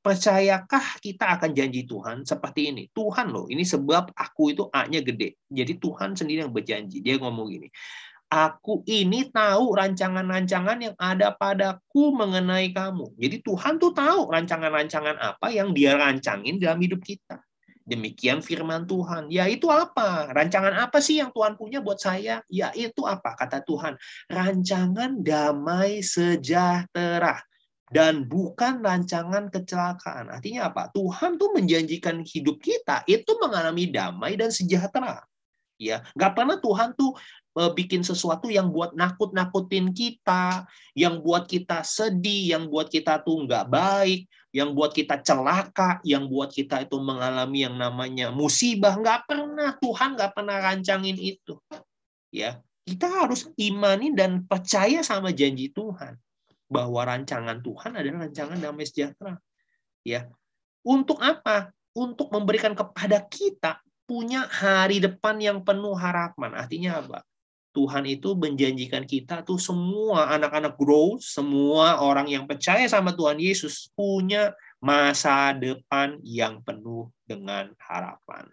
Percayakah 0.05 1.01
kita 1.01 1.41
akan 1.41 1.49
janji 1.57 1.89
Tuhan 1.89 2.21
seperti 2.21 2.69
ini? 2.69 2.83
Tuhan 2.93 3.33
loh, 3.33 3.49
ini 3.49 3.65
sebab 3.65 4.13
aku 4.13 4.53
itu 4.53 4.69
A-nya 4.69 5.01
gede. 5.01 5.41
Jadi 5.49 5.81
Tuhan 5.81 6.13
sendiri 6.13 6.45
yang 6.45 6.53
berjanji. 6.53 7.01
Dia 7.01 7.17
ngomong 7.17 7.49
gini, 7.49 7.73
Aku 8.25 8.81
ini 8.89 9.29
tahu 9.29 9.77
rancangan-rancangan 9.77 10.77
yang 10.81 10.95
ada 10.97 11.29
padaku 11.33 12.09
mengenai 12.09 12.73
kamu. 12.73 13.13
Jadi 13.21 13.37
Tuhan 13.45 13.77
tuh 13.77 13.93
tahu 13.93 14.33
rancangan-rancangan 14.33 15.17
apa 15.21 15.53
yang 15.53 15.77
dia 15.77 15.93
rancangin 15.93 16.57
dalam 16.57 16.81
hidup 16.81 17.05
kita. 17.05 17.37
Demikian 17.85 18.41
firman 18.41 18.89
Tuhan. 18.89 19.29
Ya 19.29 19.45
itu 19.45 19.69
apa? 19.69 20.33
Rancangan 20.33 20.73
apa 20.73 20.97
sih 20.97 21.21
yang 21.21 21.29
Tuhan 21.29 21.53
punya 21.53 21.85
buat 21.85 22.01
saya? 22.01 22.41
Ya 22.49 22.73
itu 22.73 23.05
apa? 23.05 23.37
Kata 23.37 23.61
Tuhan. 23.61 23.93
Rancangan 24.25 25.21
damai 25.21 26.01
sejahtera. 26.01 27.45
Dan 27.85 28.25
bukan 28.25 28.81
rancangan 28.81 29.53
kecelakaan. 29.53 30.33
Artinya 30.33 30.73
apa? 30.73 30.89
Tuhan 30.89 31.37
tuh 31.37 31.53
menjanjikan 31.53 32.25
hidup 32.25 32.57
kita 32.57 33.05
itu 33.05 33.29
mengalami 33.37 33.89
damai 33.93 34.33
dan 34.35 34.49
sejahtera 34.49 35.21
ya 35.75 35.99
nggak 36.15 36.39
pernah 36.39 36.55
Tuhan 36.55 36.95
tuh 36.95 37.19
Eh, 37.55 37.71
bikin 37.71 38.03
sesuatu 38.03 38.51
yang 38.51 38.67
buat 38.67 38.91
nakut-nakutin 38.99 39.95
kita, 39.95 40.67
yang 40.91 41.23
buat 41.23 41.47
kita 41.47 41.87
sedih, 41.87 42.51
yang 42.51 42.67
buat 42.67 42.91
kita 42.91 43.23
tuh 43.23 43.47
nggak 43.47 43.71
baik, 43.71 44.27
yang 44.51 44.75
buat 44.75 44.91
kita 44.91 45.23
celaka, 45.23 46.03
yang 46.03 46.27
buat 46.27 46.51
kita 46.51 46.83
itu 46.83 46.99
mengalami 46.99 47.63
yang 47.63 47.79
namanya 47.79 48.27
musibah. 48.35 48.99
Nggak 48.99 49.23
pernah 49.23 49.71
Tuhan 49.79 50.19
nggak 50.19 50.31
pernah 50.35 50.57
rancangin 50.67 51.15
itu. 51.15 51.55
Ya, 52.27 52.59
kita 52.83 53.07
harus 53.07 53.47
imani 53.55 54.11
dan 54.11 54.43
percaya 54.43 54.99
sama 54.99 55.31
janji 55.31 55.71
Tuhan 55.71 56.19
bahwa 56.75 57.07
rancangan 57.07 57.63
Tuhan 57.63 57.95
adalah 57.95 58.27
rancangan 58.27 58.59
damai 58.59 58.83
sejahtera. 58.83 59.39
Ya, 60.03 60.27
untuk 60.83 61.23
apa? 61.23 61.71
Untuk 61.95 62.27
memberikan 62.35 62.75
kepada 62.75 63.23
kita 63.23 63.79
punya 64.03 64.43
hari 64.51 64.99
depan 64.99 65.39
yang 65.39 65.63
penuh 65.63 65.95
harapan. 65.95 66.51
Artinya 66.51 66.99
apa? 66.99 67.23
Tuhan 67.75 68.07
itu 68.07 68.35
menjanjikan 68.39 69.03
kita 69.03 69.43
tuh 69.43 69.59
semua 69.59 70.31
anak-anak 70.31 70.79
grow, 70.79 71.19
semua 71.19 71.99
orang 71.99 72.31
yang 72.31 72.47
percaya 72.47 72.87
sama 72.87 73.11
Tuhan 73.11 73.35
Yesus 73.35 73.91
punya 73.91 74.55
masa 74.79 75.51
depan 75.51 76.19
yang 76.23 76.63
penuh 76.63 77.11
dengan 77.27 77.71
harapan. 77.79 78.47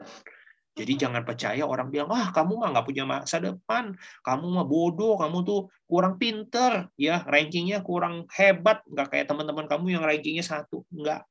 Jadi 0.73 0.93
jangan 0.97 1.21
percaya 1.29 1.69
orang 1.69 1.93
bilang, 1.93 2.09
ah 2.09 2.33
kamu 2.33 2.57
mah 2.57 2.69
nggak 2.73 2.87
punya 2.89 3.05
masa 3.05 3.37
depan, 3.37 3.93
kamu 4.25 4.47
mah 4.57 4.65
bodoh, 4.65 5.21
kamu 5.21 5.45
tuh 5.45 5.61
kurang 5.85 6.17
pinter, 6.17 6.89
ya 6.97 7.21
rankingnya 7.29 7.85
kurang 7.85 8.25
hebat, 8.33 8.81
nggak 8.89 9.13
kayak 9.13 9.27
teman-teman 9.29 9.69
kamu 9.69 10.01
yang 10.01 10.05
rankingnya 10.05 10.41
satu, 10.41 10.89
nggak. 10.89 11.29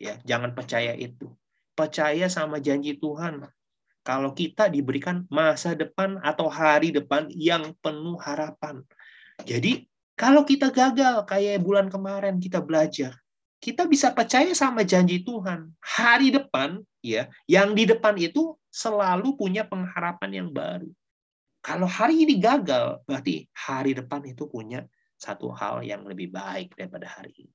Ya 0.00 0.16
jangan 0.24 0.56
percaya 0.56 0.96
itu. 0.96 1.28
Percaya 1.76 2.32
sama 2.32 2.64
janji 2.64 2.96
Tuhan 2.96 3.44
kalau 4.08 4.32
kita 4.32 4.72
diberikan 4.72 5.28
masa 5.28 5.76
depan 5.76 6.16
atau 6.24 6.48
hari 6.48 6.88
depan 6.88 7.28
yang 7.28 7.76
penuh 7.84 8.16
harapan. 8.16 8.80
Jadi, 9.44 9.84
kalau 10.16 10.48
kita 10.48 10.72
gagal 10.72 11.28
kayak 11.28 11.60
bulan 11.60 11.92
kemarin 11.92 12.40
kita 12.40 12.64
belajar, 12.64 13.20
kita 13.58 13.86
bisa 13.90 14.14
percaya 14.14 14.50
sama 14.54 14.86
janji 14.86 15.22
Tuhan. 15.22 15.70
Hari 15.82 16.30
depan, 16.30 16.78
ya, 17.02 17.26
yang 17.50 17.74
di 17.74 17.86
depan 17.86 18.14
itu 18.18 18.54
selalu 18.70 19.34
punya 19.34 19.66
pengharapan 19.66 20.30
yang 20.30 20.48
baru. 20.54 20.88
Kalau 21.58 21.90
hari 21.90 22.22
ini 22.22 22.38
gagal, 22.38 23.02
berarti 23.02 23.44
hari 23.52 23.98
depan 23.98 24.22
itu 24.30 24.46
punya 24.46 24.86
satu 25.18 25.50
hal 25.50 25.82
yang 25.82 26.06
lebih 26.06 26.30
baik 26.30 26.78
daripada 26.78 27.10
hari 27.10 27.34
ini. 27.34 27.54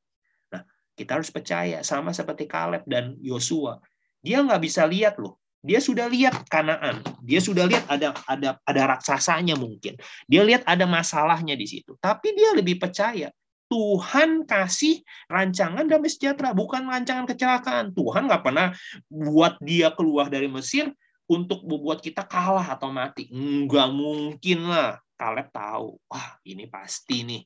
Nah, 0.51 0.68
kita 0.93 1.18
harus 1.18 1.32
percaya 1.32 1.80
sama 1.88 2.12
seperti 2.12 2.43
Kaleb 2.45 2.84
dan 2.84 3.16
Yosua. 3.24 3.80
Dia 4.20 4.43
nggak 4.43 4.60
bisa 4.60 4.84
lihat 4.84 5.16
loh 5.20 5.39
dia 5.64 5.80
sudah 5.80 6.12
lihat 6.12 6.43
Kanaan, 6.51 6.99
dia 7.24 7.39
sudah 7.39 7.64
lihat 7.64 7.88
ada 7.88 8.12
ada 8.28 8.60
ada 8.68 8.82
raksasanya 8.84 9.56
mungkin. 9.56 9.95
Dia 10.28 10.43
lihat 10.43 10.68
ada 10.68 10.84
masalahnya 10.84 11.56
di 11.56 11.64
situ. 11.64 11.95
Tapi 12.04 12.36
dia 12.36 12.51
lebih 12.51 12.76
percaya 12.84 13.32
Tuhan 13.74 14.45
kasih 14.45 15.01
rancangan 15.26 15.89
damai 15.89 16.13
sejahtera, 16.13 16.53
bukan 16.53 16.86
rancangan 16.86 17.26
kecelakaan. 17.26 17.89
Tuhan 17.97 18.30
nggak 18.30 18.45
pernah 18.45 18.69
buat 19.09 19.57
dia 19.65 19.89
keluar 19.89 20.30
dari 20.30 20.45
Mesir 20.45 20.93
untuk 21.26 21.65
membuat 21.65 22.05
kita 22.05 22.21
kalah 22.21 22.78
atau 22.78 22.93
mati. 22.93 23.34
Enggak 23.34 23.89
mungkin 23.89 24.69
lah. 24.69 25.01
Kaleb 25.17 25.49
tahu, 25.49 25.97
wah 26.05 26.38
ini 26.45 26.69
pasti 26.69 27.26
nih. 27.26 27.41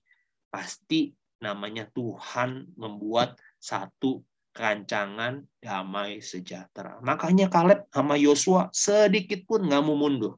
Pasti 0.52 1.16
namanya 1.40 1.88
Tuhan 1.96 2.76
membuat 2.76 3.40
satu 3.56 4.20
rancangan 4.52 5.46
damai 5.64 6.20
sejahtera. 6.20 7.00
Makanya 7.00 7.48
Kaleb 7.48 7.88
sama 7.88 8.20
Yosua 8.20 8.68
sedikit 8.76 9.48
pun 9.48 9.64
nggak 9.64 9.84
mau 9.86 9.96
mundur. 9.96 10.36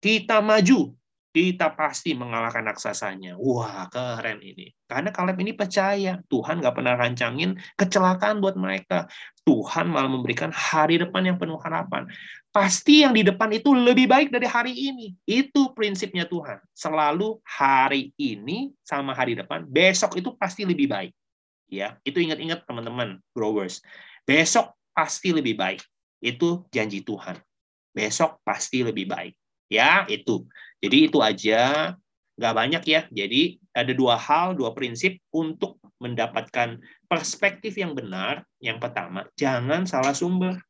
Kita 0.00 0.40
maju, 0.40 0.96
kita 1.32 1.72
pasti 1.72 2.12
mengalahkan 2.12 2.68
raksasanya. 2.68 3.40
Wah, 3.40 3.88
keren 3.88 4.44
ini. 4.44 4.68
Karena 4.84 5.08
Kaleb 5.08 5.40
ini 5.40 5.56
percaya 5.56 6.20
Tuhan 6.28 6.60
nggak 6.60 6.76
pernah 6.76 6.92
rancangin 6.92 7.56
kecelakaan 7.80 8.44
buat 8.44 8.60
mereka. 8.60 9.08
Tuhan 9.48 9.88
malah 9.88 10.12
memberikan 10.12 10.52
hari 10.52 11.00
depan 11.00 11.24
yang 11.24 11.40
penuh 11.40 11.56
harapan. 11.56 12.04
Pasti 12.52 13.00
yang 13.00 13.16
di 13.16 13.24
depan 13.24 13.48
itu 13.56 13.72
lebih 13.72 14.04
baik 14.06 14.28
dari 14.28 14.44
hari 14.44 14.76
ini. 14.76 15.16
Itu 15.24 15.72
prinsipnya 15.72 16.28
Tuhan. 16.28 16.60
Selalu 16.76 17.40
hari 17.48 18.12
ini 18.20 18.76
sama 18.84 19.16
hari 19.16 19.32
depan, 19.32 19.64
besok 19.64 20.20
itu 20.20 20.36
pasti 20.36 20.68
lebih 20.68 20.86
baik. 20.92 21.12
Ya, 21.72 21.96
itu 22.04 22.20
ingat-ingat 22.20 22.68
teman-teman 22.68 23.16
growers. 23.32 23.80
Besok 24.28 24.76
pasti 24.92 25.32
lebih 25.32 25.56
baik. 25.56 25.80
Itu 26.20 26.68
janji 26.68 27.00
Tuhan. 27.00 27.40
Besok 27.96 28.44
pasti 28.44 28.84
lebih 28.84 29.08
baik. 29.08 29.32
Ya, 29.72 30.04
itu. 30.12 30.44
Jadi 30.84 31.08
itu 31.08 31.24
aja, 31.24 31.96
nggak 32.36 32.54
banyak 32.54 32.82
ya. 32.84 33.00
Jadi 33.08 33.56
ada 33.72 33.92
dua 33.96 34.20
hal, 34.20 34.52
dua 34.52 34.76
prinsip 34.76 35.16
untuk 35.32 35.80
mendapatkan 35.96 36.76
perspektif 37.08 37.80
yang 37.80 37.96
benar. 37.96 38.44
Yang 38.60 38.84
pertama, 38.84 39.24
jangan 39.40 39.88
salah 39.88 40.12
sumber. 40.12 40.60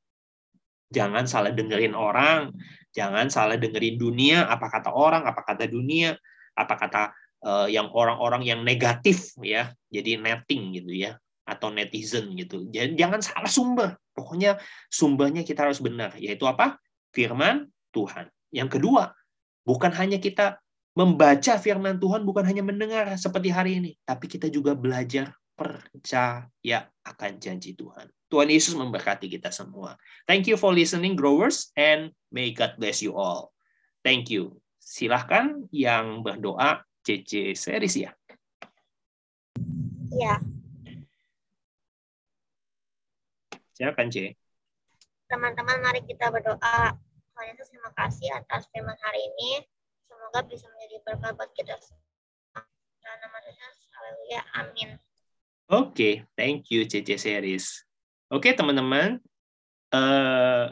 Jangan 0.92 1.24
salah 1.24 1.48
dengerin 1.56 1.96
orang, 1.96 2.52
jangan 2.92 3.32
salah 3.32 3.56
dengerin 3.56 3.96
dunia, 3.96 4.44
apa 4.44 4.68
kata 4.68 4.92
orang, 4.92 5.24
apa 5.24 5.40
kata 5.40 5.64
dunia, 5.64 6.12
apa 6.52 6.74
kata 6.76 7.02
uh, 7.48 7.64
yang 7.64 7.88
orang-orang 7.96 8.44
yang 8.44 8.60
negatif 8.60 9.32
ya, 9.40 9.72
jadi 9.88 10.20
netting 10.20 10.76
gitu 10.76 10.92
ya, 10.92 11.16
atau 11.48 11.72
netizen 11.72 12.36
gitu. 12.36 12.68
Jadi 12.68 12.92
jangan 12.92 13.24
salah 13.24 13.48
sumber. 13.48 13.96
Pokoknya 14.12 14.60
sumbernya 14.92 15.40
kita 15.48 15.64
harus 15.64 15.80
benar, 15.80 16.12
yaitu 16.20 16.44
apa? 16.44 16.76
Firman 17.16 17.72
Tuhan. 17.88 18.28
Yang 18.52 18.78
kedua, 18.78 19.16
bukan 19.64 19.90
hanya 19.96 20.20
kita 20.20 20.60
membaca 20.92 21.56
firman 21.56 21.96
Tuhan, 21.96 22.22
bukan 22.28 22.44
hanya 22.44 22.60
mendengar 22.60 23.08
seperti 23.16 23.48
hari 23.48 23.80
ini, 23.80 23.96
tapi 24.04 24.28
kita 24.28 24.52
juga 24.52 24.76
belajar 24.76 25.32
percaya 25.56 26.78
akan 27.02 27.32
janji 27.40 27.72
Tuhan. 27.72 28.12
Tuhan 28.28 28.48
Yesus 28.48 28.76
memberkati 28.76 29.28
kita 29.28 29.48
semua. 29.52 29.96
Thank 30.28 30.48
you 30.48 30.56
for 30.60 30.72
listening, 30.72 31.16
growers, 31.16 31.72
and 31.76 32.12
may 32.28 32.52
God 32.52 32.76
bless 32.76 33.00
you 33.00 33.16
all. 33.16 33.52
Thank 34.04 34.28
you. 34.28 34.60
Silahkan 34.80 35.68
yang 35.72 36.20
berdoa, 36.20 36.84
CC 37.04 37.56
series 37.56 37.96
ya. 37.96 38.12
Ya, 40.12 40.36
Silakan, 43.82 44.12
C. 44.12 44.36
teman-teman 45.26 45.80
mari 45.80 46.04
kita 46.04 46.28
berdoa. 46.28 46.94
Yesus 47.46 47.70
terima 47.70 47.90
kasih 47.94 48.28
atas 48.34 48.70
firman 48.70 48.96
hari 49.02 49.20
ini. 49.34 49.66
Semoga 50.06 50.44
bisa 50.46 50.68
menjadi 50.70 50.96
berkat 51.02 51.32
buat 51.34 51.50
kita 51.54 51.74
semua. 51.82 52.02
Dalam 53.02 53.18
nama 53.18 53.38
Yesus, 53.42 53.88
haleluya, 53.90 54.40
amin. 54.62 54.88
Oke, 55.72 56.28
thank 56.38 56.68
you 56.70 56.86
CC 56.86 57.18
series. 57.18 57.82
Oke, 58.30 58.54
teman-teman. 58.54 59.18
Eh, 59.92 60.66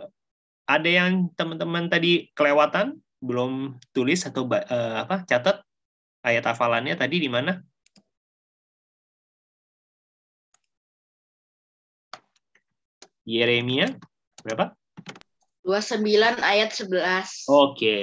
ada 0.70 0.88
yang 0.88 1.28
teman-teman 1.34 1.90
tadi 1.90 2.30
kelewatan 2.32 3.02
belum 3.20 3.76
tulis 3.92 4.24
atau 4.24 4.48
eh, 4.48 4.96
apa 5.02 5.28
catat 5.28 5.60
ayat 6.24 6.44
hafalannya 6.46 6.96
tadi 6.96 7.20
di 7.20 7.28
mana? 7.28 7.60
Yeremia 13.28 13.94
berapa? 14.42 14.79
29 15.61 16.40
ayat 16.40 16.72
11. 16.72 17.44
Oke, 17.52 17.96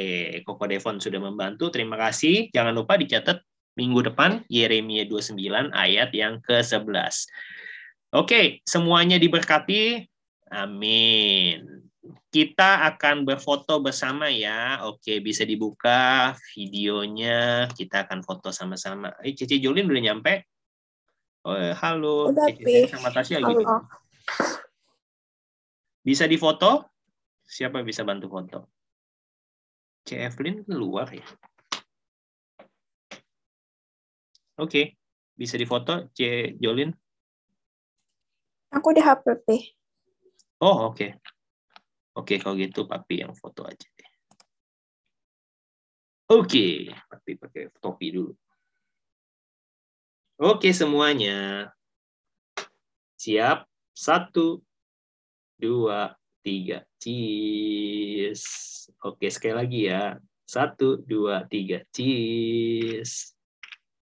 Koko 0.46 0.64
Devon 0.70 1.02
sudah 1.02 1.18
membantu. 1.18 1.74
Terima 1.74 1.98
kasih. 1.98 2.54
Jangan 2.54 2.74
lupa 2.74 3.02
dicatat 3.02 3.42
minggu 3.78 4.14
depan 4.14 4.46
Yeremia 4.50 5.06
29 5.10 5.74
ayat 5.74 6.10
yang 6.14 6.38
ke-11. 6.46 7.30
Oke, 8.14 8.62
semuanya 8.66 9.18
diberkati. 9.18 10.06
Amin. 10.54 11.86
Kita 12.30 12.88
akan 12.94 13.26
berfoto 13.26 13.82
bersama 13.82 14.30
ya. 14.30 14.86
Oke, 14.86 15.18
bisa 15.20 15.42
dibuka 15.42 16.34
videonya. 16.54 17.68
Kita 17.74 18.06
akan 18.06 18.22
foto 18.22 18.54
sama-sama. 18.54 19.14
Eh, 19.26 19.34
Cici 19.34 19.58
Jolin 19.58 19.90
udah 19.90 20.04
nyampe? 20.14 20.46
Oh, 21.42 21.58
halo. 21.58 22.32
Udah, 22.32 22.48
Cici 22.54 22.86
sama 22.90 23.10
Tasya 23.10 23.42
gitu. 23.42 23.66
Halo. 23.66 23.86
Bisa 26.06 26.24
difoto? 26.24 26.97
Siapa 27.48 27.80
bisa 27.80 28.04
bantu 28.04 28.28
foto? 28.28 28.60
C. 30.04 30.20
Evelyn 30.20 30.68
keluar 30.68 31.08
ya? 31.08 31.24
Oke, 34.60 35.00
bisa 35.32 35.56
difoto 35.56 36.12
C. 36.12 36.52
Jolin? 36.60 36.92
Aku 38.76 38.92
di 38.92 39.00
HP. 39.00 39.48
Oh, 40.60 40.92
oke. 40.92 41.24
Oke, 42.20 42.36
kalau 42.36 42.60
gitu 42.60 42.84
Papi 42.84 43.24
yang 43.24 43.32
foto 43.32 43.64
aja 43.64 43.88
deh. 43.96 44.12
Oke, 46.36 46.92
Papi 47.08 47.32
pakai 47.40 47.72
topi 47.80 48.12
dulu. 48.12 48.36
Oke 50.38 50.76
semuanya. 50.76 51.72
Siap? 53.16 53.64
Satu, 53.98 54.62
dua, 55.58 56.14
tiga. 56.48 56.88
Cheese. 57.04 58.48
Oke, 59.04 59.28
sekali 59.28 59.54
lagi 59.60 59.82
ya. 59.92 60.16
Satu, 60.48 61.04
dua, 61.04 61.44
tiga. 61.44 61.84
Cheese. 61.92 63.36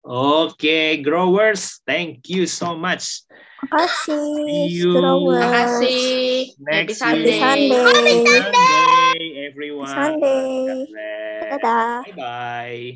Oke, 0.04 1.00
growers. 1.00 1.80
Thank 1.88 2.28
you 2.28 2.44
so 2.44 2.76
much. 2.76 3.24
Makasih. 3.64 4.20
See 4.44 4.84
you. 4.84 4.92
growers. 4.92 5.40
Terima 5.40 5.48
kasih. 5.48 6.12
Happy 6.52 6.68
Next 6.68 6.96
Sunday. 7.00 7.40
Sunday. 7.40 7.80
Happy 7.80 8.12
Sunday, 8.28 9.24
everyone. 9.48 9.96
Sunday. 9.96 10.84
Dadah. 11.56 11.96
Bye 12.04 12.14
bye. 12.14 12.86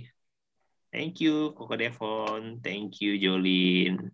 Thank 0.93 1.24
you, 1.24 1.57
Koko 1.57 1.74
Devon. 1.80 2.61
Thank 2.61 3.01
you, 3.01 3.16
Jolin. 3.16 4.12